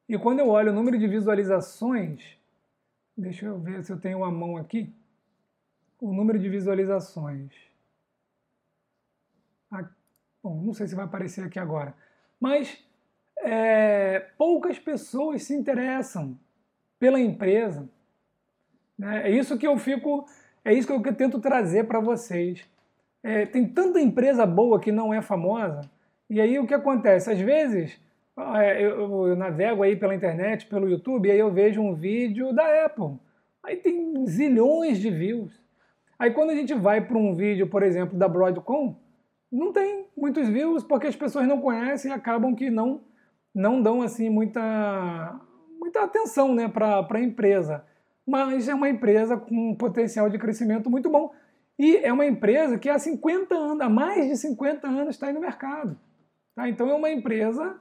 e 0.08 0.16
quando 0.16 0.38
eu 0.38 0.48
olho 0.48 0.70
o 0.70 0.74
número 0.74 0.96
de 0.96 1.08
visualizações, 1.08 2.38
deixa 3.16 3.46
eu 3.46 3.58
ver 3.58 3.84
se 3.84 3.92
eu 3.92 4.00
tenho 4.00 4.18
uma 4.18 4.30
mão 4.30 4.56
aqui 4.56 4.92
o 6.00 6.12
número 6.12 6.38
de 6.38 6.48
visualizações. 6.48 7.52
Ah, 9.70 9.88
bom, 10.42 10.60
não 10.62 10.74
sei 10.74 10.86
se 10.86 10.94
vai 10.94 11.04
aparecer 11.04 11.44
aqui 11.44 11.58
agora, 11.58 11.94
mas 12.38 12.84
é, 13.38 14.20
poucas 14.36 14.78
pessoas 14.78 15.44
se 15.44 15.54
interessam 15.54 16.38
pela 16.98 17.18
empresa. 17.18 17.88
Né? 18.98 19.28
É 19.28 19.30
isso 19.30 19.58
que 19.58 19.66
eu 19.66 19.78
fico, 19.78 20.26
é 20.64 20.72
isso 20.72 20.86
que 20.86 20.92
eu 20.92 21.14
tento 21.14 21.40
trazer 21.40 21.84
para 21.84 22.00
vocês. 22.00 22.68
É, 23.22 23.46
tem 23.46 23.66
tanta 23.66 24.00
empresa 24.00 24.44
boa 24.44 24.78
que 24.78 24.92
não 24.92 25.14
é 25.14 25.22
famosa, 25.22 25.90
e 26.28 26.40
aí 26.40 26.58
o 26.58 26.66
que 26.66 26.74
acontece? 26.74 27.30
Às 27.30 27.40
vezes 27.40 27.98
é, 28.36 28.84
eu, 28.84 29.28
eu 29.28 29.36
navego 29.36 29.82
aí 29.82 29.96
pela 29.96 30.14
internet, 30.14 30.66
pelo 30.66 30.88
YouTube, 30.88 31.28
e 31.28 31.32
aí 31.32 31.38
eu 31.38 31.52
vejo 31.52 31.80
um 31.80 31.94
vídeo 31.94 32.52
da 32.52 32.84
Apple. 32.84 33.18
Aí 33.62 33.76
tem 33.76 34.26
zilhões 34.26 34.98
de 34.98 35.10
views. 35.10 35.62
Aí 36.18 36.30
quando 36.30 36.50
a 36.50 36.54
gente 36.54 36.74
vai 36.74 37.00
para 37.00 37.16
um 37.16 37.34
vídeo, 37.34 37.68
por 37.68 37.82
exemplo, 37.82 38.18
da 38.18 38.28
Broadcom, 38.28 38.96
não 39.50 39.72
tem 39.72 40.06
muitos 40.16 40.48
views 40.48 40.82
porque 40.82 41.06
as 41.06 41.16
pessoas 41.16 41.46
não 41.46 41.60
conhecem 41.60 42.10
e 42.10 42.14
acabam 42.14 42.54
que 42.54 42.70
não 42.70 43.02
não 43.54 43.80
dão 43.80 44.02
assim 44.02 44.28
muita 44.28 45.40
muita 45.78 46.02
atenção, 46.02 46.54
né, 46.54 46.66
para 46.66 47.06
a 47.08 47.20
empresa. 47.20 47.84
Mas 48.26 48.68
é 48.68 48.74
uma 48.74 48.88
empresa 48.88 49.36
com 49.36 49.70
um 49.70 49.76
potencial 49.76 50.28
de 50.28 50.38
crescimento 50.38 50.90
muito 50.90 51.10
bom. 51.10 51.32
E 51.78 51.96
é 51.98 52.12
uma 52.12 52.26
empresa 52.26 52.78
que 52.78 52.88
há 52.88 52.98
50 52.98 53.54
anos, 53.54 53.80
há 53.80 53.88
mais 53.88 54.26
de 54.28 54.36
50 54.36 54.86
anos 54.88 55.14
está 55.14 55.26
aí 55.26 55.32
no 55.32 55.40
mercado. 55.40 55.98
Tá? 56.54 56.68
Então 56.68 56.88
é 56.88 56.94
uma 56.94 57.10
empresa 57.10 57.78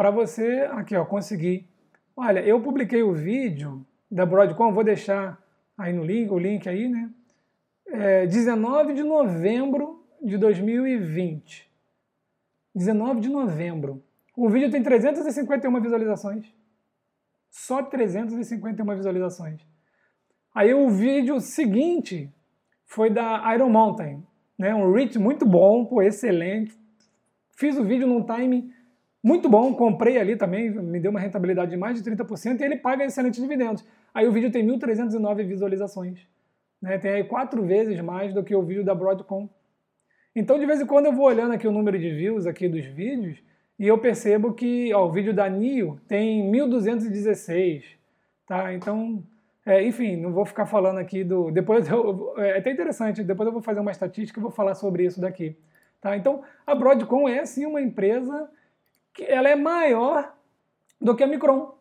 para 0.00 0.10
você 0.10 0.66
aqui, 0.72 0.96
ó, 0.96 1.04
conseguir. 1.04 1.68
Olha, 2.16 2.40
eu 2.40 2.58
publiquei 2.62 3.02
o 3.02 3.12
vídeo 3.12 3.86
da 4.10 4.24
Broadcom, 4.24 4.72
vou 4.72 4.82
deixar 4.82 5.38
aí 5.76 5.92
no 5.92 6.02
link, 6.02 6.30
o 6.32 6.38
link 6.38 6.66
aí, 6.66 6.88
né? 6.88 7.10
é, 7.86 8.26
19 8.26 8.94
de 8.94 9.02
novembro 9.02 10.02
de 10.22 10.38
2020. 10.38 11.70
19 12.74 13.20
de 13.20 13.28
novembro. 13.28 14.02
O 14.34 14.48
vídeo 14.48 14.70
tem 14.70 14.82
351 14.82 15.82
visualizações. 15.82 16.50
Só 17.50 17.82
351 17.82 18.96
visualizações. 18.96 19.60
Aí 20.54 20.72
o 20.72 20.88
vídeo 20.88 21.38
seguinte 21.40 22.32
foi 22.86 23.10
da 23.10 23.54
Iron 23.54 23.68
Mountain. 23.68 24.26
Né? 24.58 24.74
Um 24.74 24.94
reach 24.94 25.18
muito 25.18 25.44
bom, 25.44 25.84
pô, 25.84 26.00
excelente. 26.00 26.74
Fiz 27.54 27.76
o 27.76 27.84
vídeo 27.84 28.08
num 28.08 28.24
time 28.24 28.72
muito 29.22 29.48
bom, 29.48 29.74
comprei 29.74 30.18
ali 30.18 30.34
também, 30.34 30.70
me 30.70 30.98
deu 30.98 31.10
uma 31.10 31.20
rentabilidade 31.20 31.70
de 31.70 31.76
mais 31.76 32.02
de 32.02 32.10
30% 32.10 32.60
e 32.60 32.64
ele 32.64 32.76
paga 32.76 33.04
excelentes 33.04 33.40
dividendos. 33.40 33.84
Aí 34.14 34.26
o 34.26 34.32
vídeo 34.32 34.50
tem 34.50 34.66
1.309 34.66 35.46
visualizações. 35.46 36.26
Né? 36.80 36.98
Tem 36.98 37.12
aí 37.12 37.24
quatro 37.24 37.62
vezes 37.62 38.00
mais 38.00 38.32
do 38.32 38.42
que 38.42 38.54
o 38.54 38.62
vídeo 38.62 38.84
da 38.84 38.94
Broadcom. 38.94 39.48
Então, 40.34 40.58
de 40.58 40.64
vez 40.64 40.80
em 40.80 40.86
quando, 40.86 41.06
eu 41.06 41.12
vou 41.12 41.26
olhando 41.26 41.52
aqui 41.52 41.66
o 41.66 41.72
número 41.72 41.98
de 41.98 42.10
views 42.10 42.46
aqui 42.46 42.68
dos 42.68 42.84
vídeos 42.86 43.42
e 43.78 43.86
eu 43.86 43.98
percebo 43.98 44.54
que 44.54 44.92
ó, 44.94 45.06
o 45.06 45.12
vídeo 45.12 45.34
da 45.34 45.48
NIO 45.48 46.00
tem 46.08 46.48
1216. 46.50 47.84
Tá? 48.46 48.72
Então, 48.72 49.22
é, 49.66 49.82
enfim, 49.82 50.16
não 50.16 50.32
vou 50.32 50.46
ficar 50.46 50.66
falando 50.66 50.98
aqui 50.98 51.22
do. 51.22 51.50
Depois 51.50 51.88
eu, 51.88 52.34
é 52.38 52.58
até 52.58 52.70
interessante, 52.70 53.22
depois 53.22 53.46
eu 53.46 53.52
vou 53.52 53.62
fazer 53.62 53.80
uma 53.80 53.90
estatística 53.90 54.40
e 54.40 54.42
vou 54.42 54.50
falar 54.50 54.74
sobre 54.74 55.04
isso 55.04 55.20
daqui. 55.20 55.56
Tá? 56.00 56.16
Então, 56.16 56.42
a 56.66 56.74
Broadcom 56.74 57.28
é 57.28 57.44
sim 57.44 57.66
uma 57.66 57.82
empresa 57.82 58.48
ela 59.18 59.48
é 59.48 59.56
maior 59.56 60.32
do 61.00 61.14
que 61.14 61.22
a 61.22 61.26
Micron. 61.26 61.74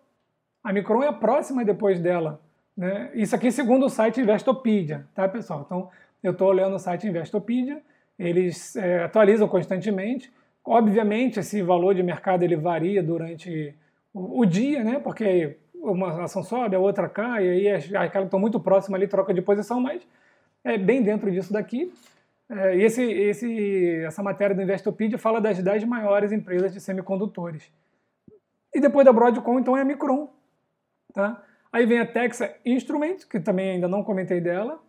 A 0.64 0.74
Micron 0.74 1.04
é 1.04 1.08
a 1.08 1.14
próxima 1.14 1.64
depois 1.64 2.00
dela. 2.00 2.42
Né? 2.76 3.12
Isso 3.14 3.36
aqui 3.36 3.52
segundo 3.52 3.86
o 3.86 3.90
site 3.90 4.22
Investopedia, 4.22 5.06
tá, 5.14 5.28
pessoal? 5.28 5.64
Então, 5.66 5.90
eu 6.24 6.32
estou 6.32 6.48
olhando 6.48 6.76
o 6.76 6.80
site 6.80 7.08
Investopedia, 7.08 7.82
eles 8.18 8.76
é, 8.76 9.04
atualizam 9.04 9.48
constantemente. 9.48 10.32
Obviamente, 10.64 11.40
esse 11.40 11.62
valor 11.62 11.96
de 11.96 12.04
mercado 12.04 12.44
ele 12.44 12.56
varia 12.56 13.02
durante 13.02 13.74
o, 14.14 14.42
o 14.42 14.46
dia, 14.46 14.84
né? 14.84 15.00
Porque 15.00 15.58
uma 15.74 16.24
ação 16.24 16.44
sobe, 16.44 16.76
a 16.76 16.80
outra 16.80 17.08
cai, 17.08 17.46
e 17.46 17.70
aí 17.70 17.96
aquela 17.96 18.26
estão 18.26 18.40
muito 18.40 18.60
próxima 18.60 18.98
ali, 18.98 19.08
troca 19.08 19.34
de 19.34 19.42
posição, 19.42 19.80
mas 19.80 20.06
é 20.64 20.78
bem 20.78 21.02
dentro 21.02 21.32
disso 21.32 21.54
daqui. 21.54 21.92
É, 22.50 22.76
e 22.76 22.84
esse, 22.84 23.04
esse, 23.04 23.96
essa 24.04 24.24
matéria 24.24 24.56
do 24.56 24.62
Investopedia 24.62 25.20
fala 25.20 25.40
das 25.40 25.62
10 25.62 25.84
maiores 25.84 26.32
empresas 26.32 26.74
de 26.74 26.82
semicondutores. 26.82 27.72
E 28.74 28.80
depois 28.80 29.06
da 29.06 29.14
Broadcom, 29.14 29.60
então, 29.60 29.78
é 29.78 29.82
a 29.82 29.86
Micron. 29.86 30.30
Tá? 31.14 31.44
Aí 31.72 31.86
vem 31.86 32.00
a 32.00 32.06
Texas 32.06 32.50
Instruments, 32.66 33.24
que 33.26 33.40
também 33.40 33.72
ainda 33.72 33.88
não 33.88 34.04
comentei 34.04 34.42
dela. 34.42 34.82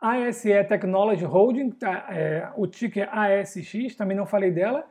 ASE 0.00 0.64
Technology 0.64 1.24
Holding, 1.24 1.70
tá, 1.70 2.06
é, 2.10 2.52
o 2.56 2.66
ticker 2.66 3.08
ASX, 3.10 3.96
também 3.96 4.16
não 4.16 4.26
falei 4.26 4.50
dela. 4.50 4.86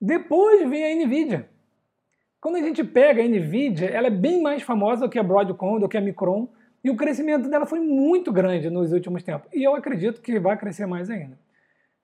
Depois 0.00 0.68
vem 0.68 0.84
a 0.84 1.04
NVIDIA. 1.04 1.48
Quando 2.40 2.56
a 2.56 2.62
gente 2.62 2.84
pega 2.84 3.20
a 3.20 3.28
NVIDIA, 3.28 3.90
ela 3.90 4.06
é 4.06 4.10
bem 4.10 4.40
mais 4.40 4.62
famosa 4.62 5.06
do 5.06 5.10
que 5.10 5.18
a 5.18 5.22
Broadcom, 5.22 5.80
do 5.80 5.88
que 5.88 5.96
a 5.96 6.00
Micron, 6.00 6.48
e 6.82 6.90
o 6.90 6.96
crescimento 6.96 7.48
dela 7.48 7.66
foi 7.66 7.80
muito 7.80 8.32
grande 8.32 8.70
nos 8.70 8.92
últimos 8.92 9.22
tempos. 9.22 9.48
E 9.52 9.62
eu 9.62 9.74
acredito 9.74 10.20
que 10.20 10.38
vai 10.38 10.56
crescer 10.56 10.86
mais 10.86 11.10
ainda. 11.10 11.38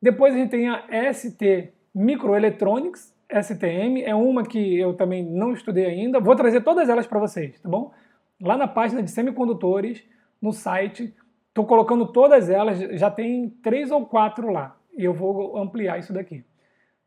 Depois 0.00 0.34
a 0.34 0.38
gente 0.38 0.50
tem 0.50 0.68
a 0.68 0.84
ST 1.12 1.72
Microelectronics, 1.94 3.14
STM, 3.30 4.02
é 4.04 4.14
uma 4.14 4.42
que 4.42 4.78
eu 4.78 4.94
também 4.94 5.24
não 5.24 5.52
estudei 5.52 5.86
ainda. 5.86 6.20
Vou 6.20 6.36
trazer 6.36 6.60
todas 6.62 6.88
elas 6.88 7.06
para 7.06 7.20
vocês, 7.20 7.60
tá 7.60 7.68
bom? 7.68 7.92
lá 8.40 8.56
na 8.56 8.66
página 8.66 9.02
de 9.02 9.10
semicondutores, 9.10 10.04
no 10.42 10.52
site, 10.52 11.14
Estou 11.54 11.64
colocando 11.64 12.04
todas 12.08 12.50
elas, 12.50 12.80
já 12.98 13.08
tem 13.08 13.48
três 13.48 13.92
ou 13.92 14.04
quatro 14.04 14.50
lá. 14.50 14.76
E 14.98 15.04
eu 15.04 15.14
vou 15.14 15.56
ampliar 15.56 16.00
isso 16.00 16.12
daqui. 16.12 16.44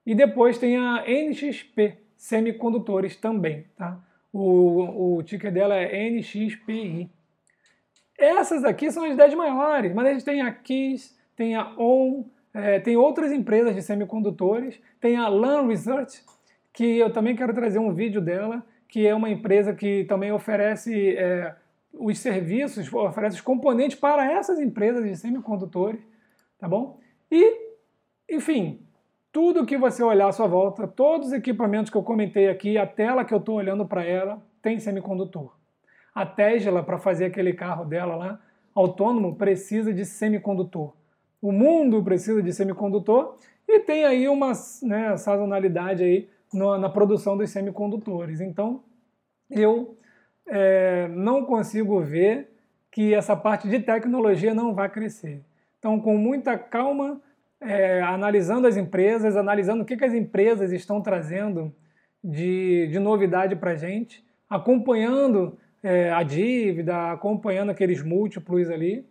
E 0.06 0.16
depois 0.16 0.58
tem 0.58 0.78
a 0.78 1.04
NXP 1.06 1.98
Semicondutores 2.16 3.18
também, 3.18 3.66
tá? 3.76 4.00
O, 4.32 5.18
o 5.18 5.24
ticker 5.24 5.52
dela 5.52 5.76
é 5.76 6.10
NXPI. 6.10 7.12
Essas 8.18 8.64
aqui 8.64 8.92
são 8.92 9.04
as 9.04 9.16
10 9.16 9.36
maiores, 9.36 9.94
mas 9.94 10.08
a 10.08 10.14
gente 10.14 10.26
tem 10.26 10.42
a 10.42 10.52
KISS, 10.52 11.16
tem 11.36 11.56
a 11.56 11.72
ON, 11.78 12.26
é, 12.54 12.80
tem 12.80 12.98
outras 12.98 13.32
empresas 13.32 13.76
de 13.76 13.82
semicondutores, 13.82 14.80
tem 15.00 15.18
a 15.18 15.28
LAN 15.28 15.68
Research, 15.68 16.24
que 16.74 16.98
eu 16.98 17.14
também 17.14 17.36
quero 17.36 17.54
trazer 17.54 17.78
um 17.78 17.94
vídeo 17.94 18.20
dela, 18.20 18.66
que 18.88 19.06
é 19.06 19.14
uma 19.14 19.30
empresa 19.30 19.74
que 19.74 20.06
também 20.06 20.32
oferece 20.32 21.16
é, 21.16 21.54
os 21.94 22.18
serviços, 22.18 22.92
oferece 22.92 23.36
os 23.36 23.42
componentes 23.42 24.00
para 24.00 24.32
essas 24.32 24.60
empresas 24.60 25.04
de 25.04 25.16
semicondutores, 25.16 26.02
tá 26.58 26.68
bom? 26.68 27.00
E, 27.32 27.56
enfim, 28.30 28.82
tudo 29.32 29.66
que 29.66 29.78
você 29.78 30.02
olhar 30.02 30.28
à 30.28 30.32
sua 30.32 30.48
volta, 30.48 30.88
todos 30.88 31.28
os 31.28 31.34
equipamentos 31.34 31.92
que 31.92 31.98
eu 31.98 32.04
comentei 32.04 32.50
aqui, 32.50 32.78
a 32.78 32.88
tela 32.88 33.24
que 33.24 33.34
eu 33.34 33.38
estou 33.38 33.56
olhando 33.56 33.86
para 33.86 34.04
ela, 34.04 34.42
tem 34.62 34.80
semicondutor. 34.80 35.52
A 36.18 36.26
Tesla, 36.26 36.82
para 36.82 36.98
fazer 36.98 37.26
aquele 37.26 37.54
carro 37.54 37.86
dela 37.86 38.16
lá, 38.16 38.40
autônomo, 38.74 39.36
precisa 39.36 39.94
de 39.94 40.04
semicondutor. 40.04 40.96
O 41.40 41.52
mundo 41.52 42.04
precisa 42.04 42.42
de 42.42 42.52
semicondutor 42.52 43.36
e 43.68 43.82
tem 43.82 44.04
aí 44.04 44.28
uma 44.28 44.52
né, 44.82 45.16
sazonalidade 45.16 46.04
aí 46.04 46.28
na, 46.52 46.80
na 46.80 46.90
produção 46.90 47.38
dos 47.38 47.52
semicondutores. 47.52 48.42
Então, 48.42 48.82
eu 49.48 49.96
é, 50.48 51.08
não 51.10 51.46
consigo 51.46 52.02
ver 52.02 52.50
que 52.92 53.14
essa 53.14 53.36
parte 53.36 53.70
de 53.70 53.80
tecnologia 53.80 54.56
não 54.56 54.74
vai 54.74 54.90
crescer. 54.90 55.46
Então, 55.78 56.00
com 56.00 56.18
muita 56.18 56.58
calma, 56.58 57.22
é, 57.62 58.02
analisando 58.02 58.66
as 58.66 58.76
empresas, 58.76 59.38
analisando 59.38 59.84
o 59.84 59.86
que, 59.86 59.96
que 59.96 60.06
as 60.06 60.16
empresas 60.16 60.72
estão 60.72 61.00
trazendo 61.00 61.72
de, 62.24 62.88
de 62.88 62.98
novidade 62.98 63.56
para 63.56 63.74
a 63.74 63.76
gente, 63.76 64.26
acompanhando 64.50 65.60
é, 65.84 66.12
a 66.12 66.24
dívida, 66.24 67.12
acompanhando 67.12 67.70
aqueles 67.70 68.02
múltiplos 68.04 68.70
ali, 68.70 69.06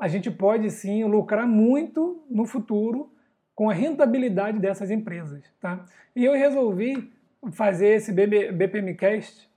a 0.00 0.08
gente 0.08 0.30
pode 0.30 0.70
sim 0.70 1.04
lucrar 1.04 1.46
muito 1.46 2.24
no 2.30 2.46
futuro 2.46 3.12
com 3.54 3.68
a 3.68 3.74
rentabilidade 3.74 4.58
dessas 4.58 4.90
empresas. 4.90 5.44
Tá? 5.60 5.84
E 6.16 6.24
eu 6.24 6.32
resolvi 6.32 7.12
fazer 7.52 7.88
esse 7.88 8.12
BPMcast 8.12 9.48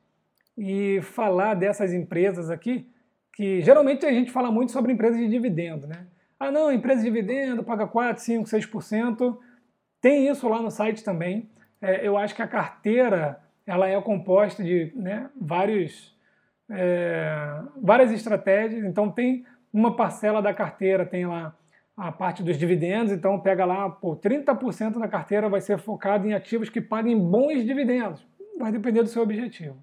e 0.58 1.02
falar 1.02 1.54
dessas 1.54 1.94
empresas 1.94 2.50
aqui, 2.50 2.90
que 3.34 3.62
geralmente 3.62 4.06
a 4.06 4.12
gente 4.12 4.32
fala 4.32 4.52
muito 4.52 4.72
sobre 4.72 4.92
empresas 4.92 5.18
de 5.18 5.28
dividendo, 5.28 5.88
né? 5.88 6.06
Ah, 6.40 6.52
não, 6.52 6.72
empresa 6.72 7.02
de 7.02 7.10
dividendo 7.10 7.64
paga 7.64 7.88
4, 7.88 8.22
5, 8.22 8.50
6%. 8.50 9.38
Tem 10.02 10.28
isso 10.28 10.48
lá 10.50 10.62
no 10.62 10.70
site 10.70 11.04
também. 11.04 11.50
É, 11.82 12.06
eu 12.06 12.18
acho 12.18 12.36
que 12.36 12.42
a 12.42 12.48
carteira 12.48 13.42
ela 13.66 13.88
é 13.88 14.00
composta 14.02 14.62
de 14.62 14.92
né, 14.96 15.30
vários, 15.40 16.13
é, 16.70 17.62
várias 17.82 18.12
estratégias. 18.12 18.84
Então 18.84 19.10
tem 19.10 19.46
uma 19.72 19.96
parcela 19.96 20.42
da 20.42 20.54
carteira, 20.54 21.06
tem 21.06 21.26
lá 21.26 21.56
a 21.96 22.12
parte 22.12 22.42
dos 22.42 22.58
dividendos, 22.58 23.12
então 23.12 23.40
pega 23.40 23.66
lá, 23.66 23.90
pô, 23.90 24.16
30% 24.16 25.00
da 25.00 25.08
carteira 25.08 25.48
vai 25.48 25.62
ser 25.62 25.78
focado 25.78 26.28
em 26.28 26.34
ativos 26.34 26.70
que 26.70 26.82
paguem 26.82 27.18
bons 27.18 27.64
dividendos. 27.64 28.26
Vai 28.58 28.72
depender 28.72 29.04
do 29.04 29.10
seu 29.10 29.22
objetivo. 29.22 29.78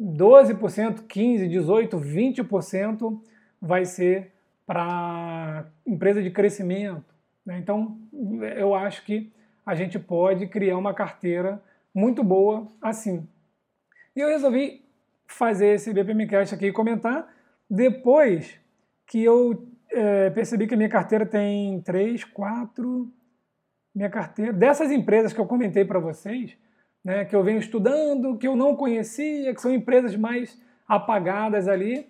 12%, 0.00 1.06
15%, 1.06 1.48
18%, 1.48 1.90
20% 2.00 3.20
vai 3.60 3.84
ser 3.84 4.32
para 4.66 5.66
empresa 5.86 6.22
de 6.22 6.30
crescimento. 6.30 7.14
Né? 7.44 7.58
Então, 7.58 7.98
eu 8.56 8.74
acho 8.74 9.04
que 9.04 9.32
a 9.64 9.74
gente 9.74 9.98
pode 9.98 10.46
criar 10.48 10.76
uma 10.76 10.94
carteira 10.94 11.62
muito 11.94 12.22
boa 12.22 12.68
assim. 12.80 13.26
E 14.14 14.20
eu 14.20 14.28
resolvi 14.28 14.85
fazer 15.26 15.74
esse 15.74 15.92
BPMcast 15.92 16.54
aqui 16.54 16.66
e 16.66 16.72
comentar 16.72 17.28
depois 17.68 18.58
que 19.06 19.22
eu 19.22 19.68
é, 19.90 20.30
percebi 20.30 20.66
que 20.66 20.74
a 20.74 20.76
minha 20.76 20.88
carteira 20.88 21.24
tem 21.26 21.80
três, 21.80 22.24
quatro. 22.24 23.12
Minha 23.94 24.10
carteira. 24.10 24.52
Dessas 24.52 24.90
empresas 24.90 25.32
que 25.32 25.40
eu 25.40 25.46
comentei 25.46 25.84
para 25.84 25.98
vocês, 25.98 26.56
né, 27.02 27.24
que 27.24 27.34
eu 27.34 27.42
venho 27.42 27.58
estudando, 27.58 28.36
que 28.36 28.46
eu 28.46 28.54
não 28.54 28.76
conhecia, 28.76 29.54
que 29.54 29.60
são 29.60 29.72
empresas 29.72 30.14
mais 30.16 30.60
apagadas 30.86 31.66
ali, 31.66 32.06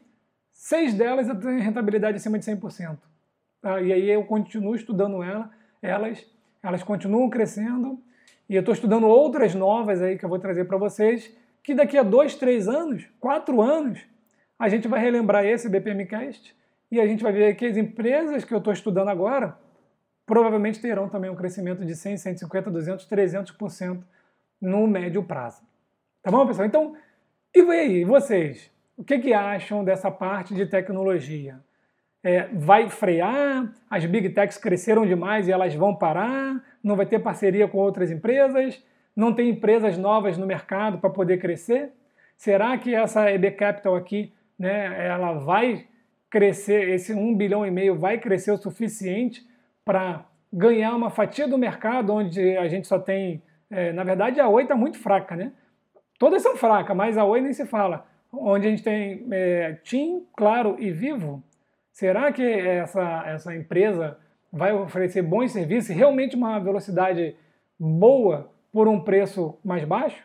seis 0.50 0.94
delas 0.94 1.26
tenho 1.26 1.60
rentabilidade 1.60 2.16
acima 2.16 2.38
de 2.38 2.44
100%. 2.44 2.98
Tá? 3.62 3.80
E 3.80 3.92
aí 3.92 4.10
eu 4.10 4.24
continuo 4.24 4.74
estudando 4.74 5.22
ela, 5.22 5.50
elas, 5.80 6.26
elas 6.62 6.82
continuam 6.82 7.30
crescendo, 7.30 8.02
e 8.48 8.54
eu 8.54 8.60
estou 8.60 8.74
estudando 8.74 9.06
outras 9.06 9.54
novas 9.54 10.02
aí 10.02 10.18
que 10.18 10.24
eu 10.24 10.28
vou 10.28 10.38
trazer 10.38 10.64
para 10.66 10.76
vocês, 10.76 11.36
que 11.66 11.74
daqui 11.74 11.98
a 11.98 12.04
dois, 12.04 12.36
três 12.36 12.68
anos, 12.68 13.08
quatro 13.18 13.60
anos, 13.60 13.98
a 14.56 14.68
gente 14.68 14.86
vai 14.86 15.00
relembrar 15.00 15.44
esse 15.44 15.68
BPMcast 15.68 16.56
e 16.92 17.00
a 17.00 17.06
gente 17.08 17.24
vai 17.24 17.32
ver 17.32 17.56
que 17.56 17.66
as 17.66 17.76
empresas 17.76 18.44
que 18.44 18.54
eu 18.54 18.58
estou 18.58 18.72
estudando 18.72 19.08
agora 19.08 19.58
provavelmente 20.24 20.80
terão 20.80 21.08
também 21.08 21.28
um 21.28 21.34
crescimento 21.34 21.84
de 21.84 21.96
100, 21.96 22.18
150, 22.18 22.70
200, 22.70 23.08
300% 23.08 24.00
no 24.60 24.86
médio 24.86 25.24
prazo. 25.24 25.60
Tá 26.22 26.30
bom, 26.30 26.46
pessoal? 26.46 26.68
Então, 26.68 26.94
e 27.52 27.60
aí, 27.62 28.04
vocês? 28.04 28.70
O 28.96 29.02
que, 29.02 29.18
que 29.18 29.34
acham 29.34 29.82
dessa 29.82 30.08
parte 30.08 30.54
de 30.54 30.66
tecnologia? 30.66 31.58
É, 32.22 32.46
vai 32.46 32.88
frear? 32.88 33.74
As 33.90 34.06
big 34.06 34.30
techs 34.30 34.56
cresceram 34.56 35.04
demais 35.04 35.48
e 35.48 35.52
elas 35.52 35.74
vão 35.74 35.96
parar? 35.96 36.64
Não 36.80 36.94
vai 36.94 37.06
ter 37.06 37.18
parceria 37.18 37.66
com 37.66 37.78
outras 37.78 38.12
empresas? 38.12 38.80
Não 39.16 39.32
tem 39.32 39.48
empresas 39.48 39.96
novas 39.96 40.36
no 40.36 40.46
mercado 40.46 40.98
para 40.98 41.10
poder 41.10 41.38
crescer? 41.38 41.90
Será 42.36 42.76
que 42.76 42.94
essa 42.94 43.30
EB 43.32 43.52
Capital 43.52 43.96
aqui, 43.96 44.32
né, 44.58 45.08
ela 45.08 45.32
vai 45.32 45.86
crescer, 46.28 46.90
esse 46.90 47.14
1 47.14 47.34
bilhão 47.34 47.64
e 47.64 47.70
meio 47.70 47.98
vai 47.98 48.18
crescer 48.18 48.52
o 48.52 48.58
suficiente 48.58 49.42
para 49.84 50.26
ganhar 50.52 50.94
uma 50.94 51.08
fatia 51.08 51.48
do 51.48 51.56
mercado 51.56 52.12
onde 52.12 52.56
a 52.58 52.68
gente 52.68 52.86
só 52.86 52.98
tem 52.98 53.42
é, 53.70 53.92
na 53.92 54.04
verdade, 54.04 54.40
a 54.40 54.48
Oi 54.48 54.62
está 54.62 54.76
muito 54.76 54.98
fraca, 54.98 55.34
né? 55.34 55.52
Todas 56.18 56.42
são 56.42 56.56
fracas, 56.56 56.96
mas 56.96 57.18
a 57.18 57.24
Oi 57.24 57.40
nem 57.40 57.52
se 57.52 57.66
fala. 57.66 58.06
Onde 58.32 58.66
a 58.66 58.70
gente 58.70 58.82
tem 58.82 59.26
é, 59.30 59.74
TIM, 59.82 60.24
Claro 60.36 60.76
e 60.78 60.90
Vivo, 60.90 61.42
será 61.92 62.32
que 62.32 62.42
essa, 62.42 63.24
essa 63.26 63.54
empresa 63.54 64.18
vai 64.52 64.72
oferecer 64.72 65.22
bons 65.22 65.52
serviços, 65.52 65.94
realmente 65.94 66.36
uma 66.36 66.58
velocidade 66.58 67.34
boa 67.78 68.50
por 68.76 68.88
um 68.88 69.00
preço 69.00 69.58
mais 69.64 69.86
baixo? 69.86 70.22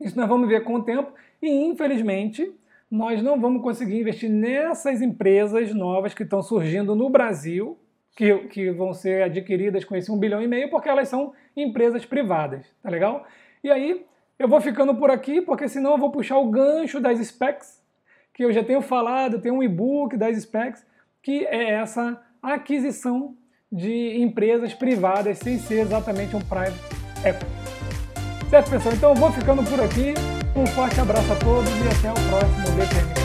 Isso 0.00 0.16
nós 0.16 0.28
vamos 0.28 0.48
ver 0.48 0.64
com 0.64 0.74
o 0.74 0.82
tempo 0.82 1.12
e, 1.40 1.48
infelizmente, 1.48 2.52
nós 2.90 3.22
não 3.22 3.40
vamos 3.40 3.62
conseguir 3.62 4.00
investir 4.00 4.28
nessas 4.28 5.00
empresas 5.00 5.72
novas 5.72 6.12
que 6.12 6.24
estão 6.24 6.42
surgindo 6.42 6.96
no 6.96 7.08
Brasil 7.08 7.78
que, 8.16 8.38
que 8.48 8.72
vão 8.72 8.92
ser 8.92 9.22
adquiridas 9.22 9.84
com 9.84 9.94
esse 9.94 10.10
1 10.10 10.18
bilhão 10.18 10.42
e 10.42 10.48
meio, 10.48 10.68
porque 10.68 10.88
elas 10.88 11.06
são 11.06 11.32
empresas 11.56 12.04
privadas, 12.04 12.66
tá 12.82 12.90
legal? 12.90 13.24
E 13.62 13.70
aí 13.70 14.04
eu 14.36 14.48
vou 14.48 14.60
ficando 14.60 14.96
por 14.96 15.08
aqui, 15.08 15.40
porque 15.40 15.68
senão 15.68 15.92
eu 15.92 15.98
vou 15.98 16.10
puxar 16.10 16.38
o 16.38 16.50
gancho 16.50 16.98
das 16.98 17.24
specs, 17.24 17.80
que 18.34 18.44
eu 18.44 18.52
já 18.52 18.64
tenho 18.64 18.82
falado, 18.82 19.40
tem 19.40 19.52
um 19.52 19.62
e-book 19.62 20.16
das 20.16 20.36
specs, 20.42 20.84
que 21.22 21.46
é 21.46 21.70
essa 21.70 22.20
aquisição 22.42 23.36
de 23.70 24.20
empresas 24.20 24.74
privadas 24.74 25.38
sem 25.38 25.56
ser 25.56 25.82
exatamente 25.82 26.34
um 26.34 26.40
private 26.40 26.74
equity. 27.24 27.59
Certo, 28.50 28.68
pessoal? 28.68 28.94
Então 28.96 29.10
eu 29.10 29.14
vou 29.14 29.32
ficando 29.32 29.62
por 29.62 29.80
aqui. 29.80 30.12
Um 30.56 30.66
forte 30.66 31.00
abraço 31.00 31.32
a 31.32 31.36
todos 31.36 31.70
e 31.70 31.86
até 31.86 32.10
o 32.10 32.28
próximo 32.28 32.76
BPM. 32.76 33.19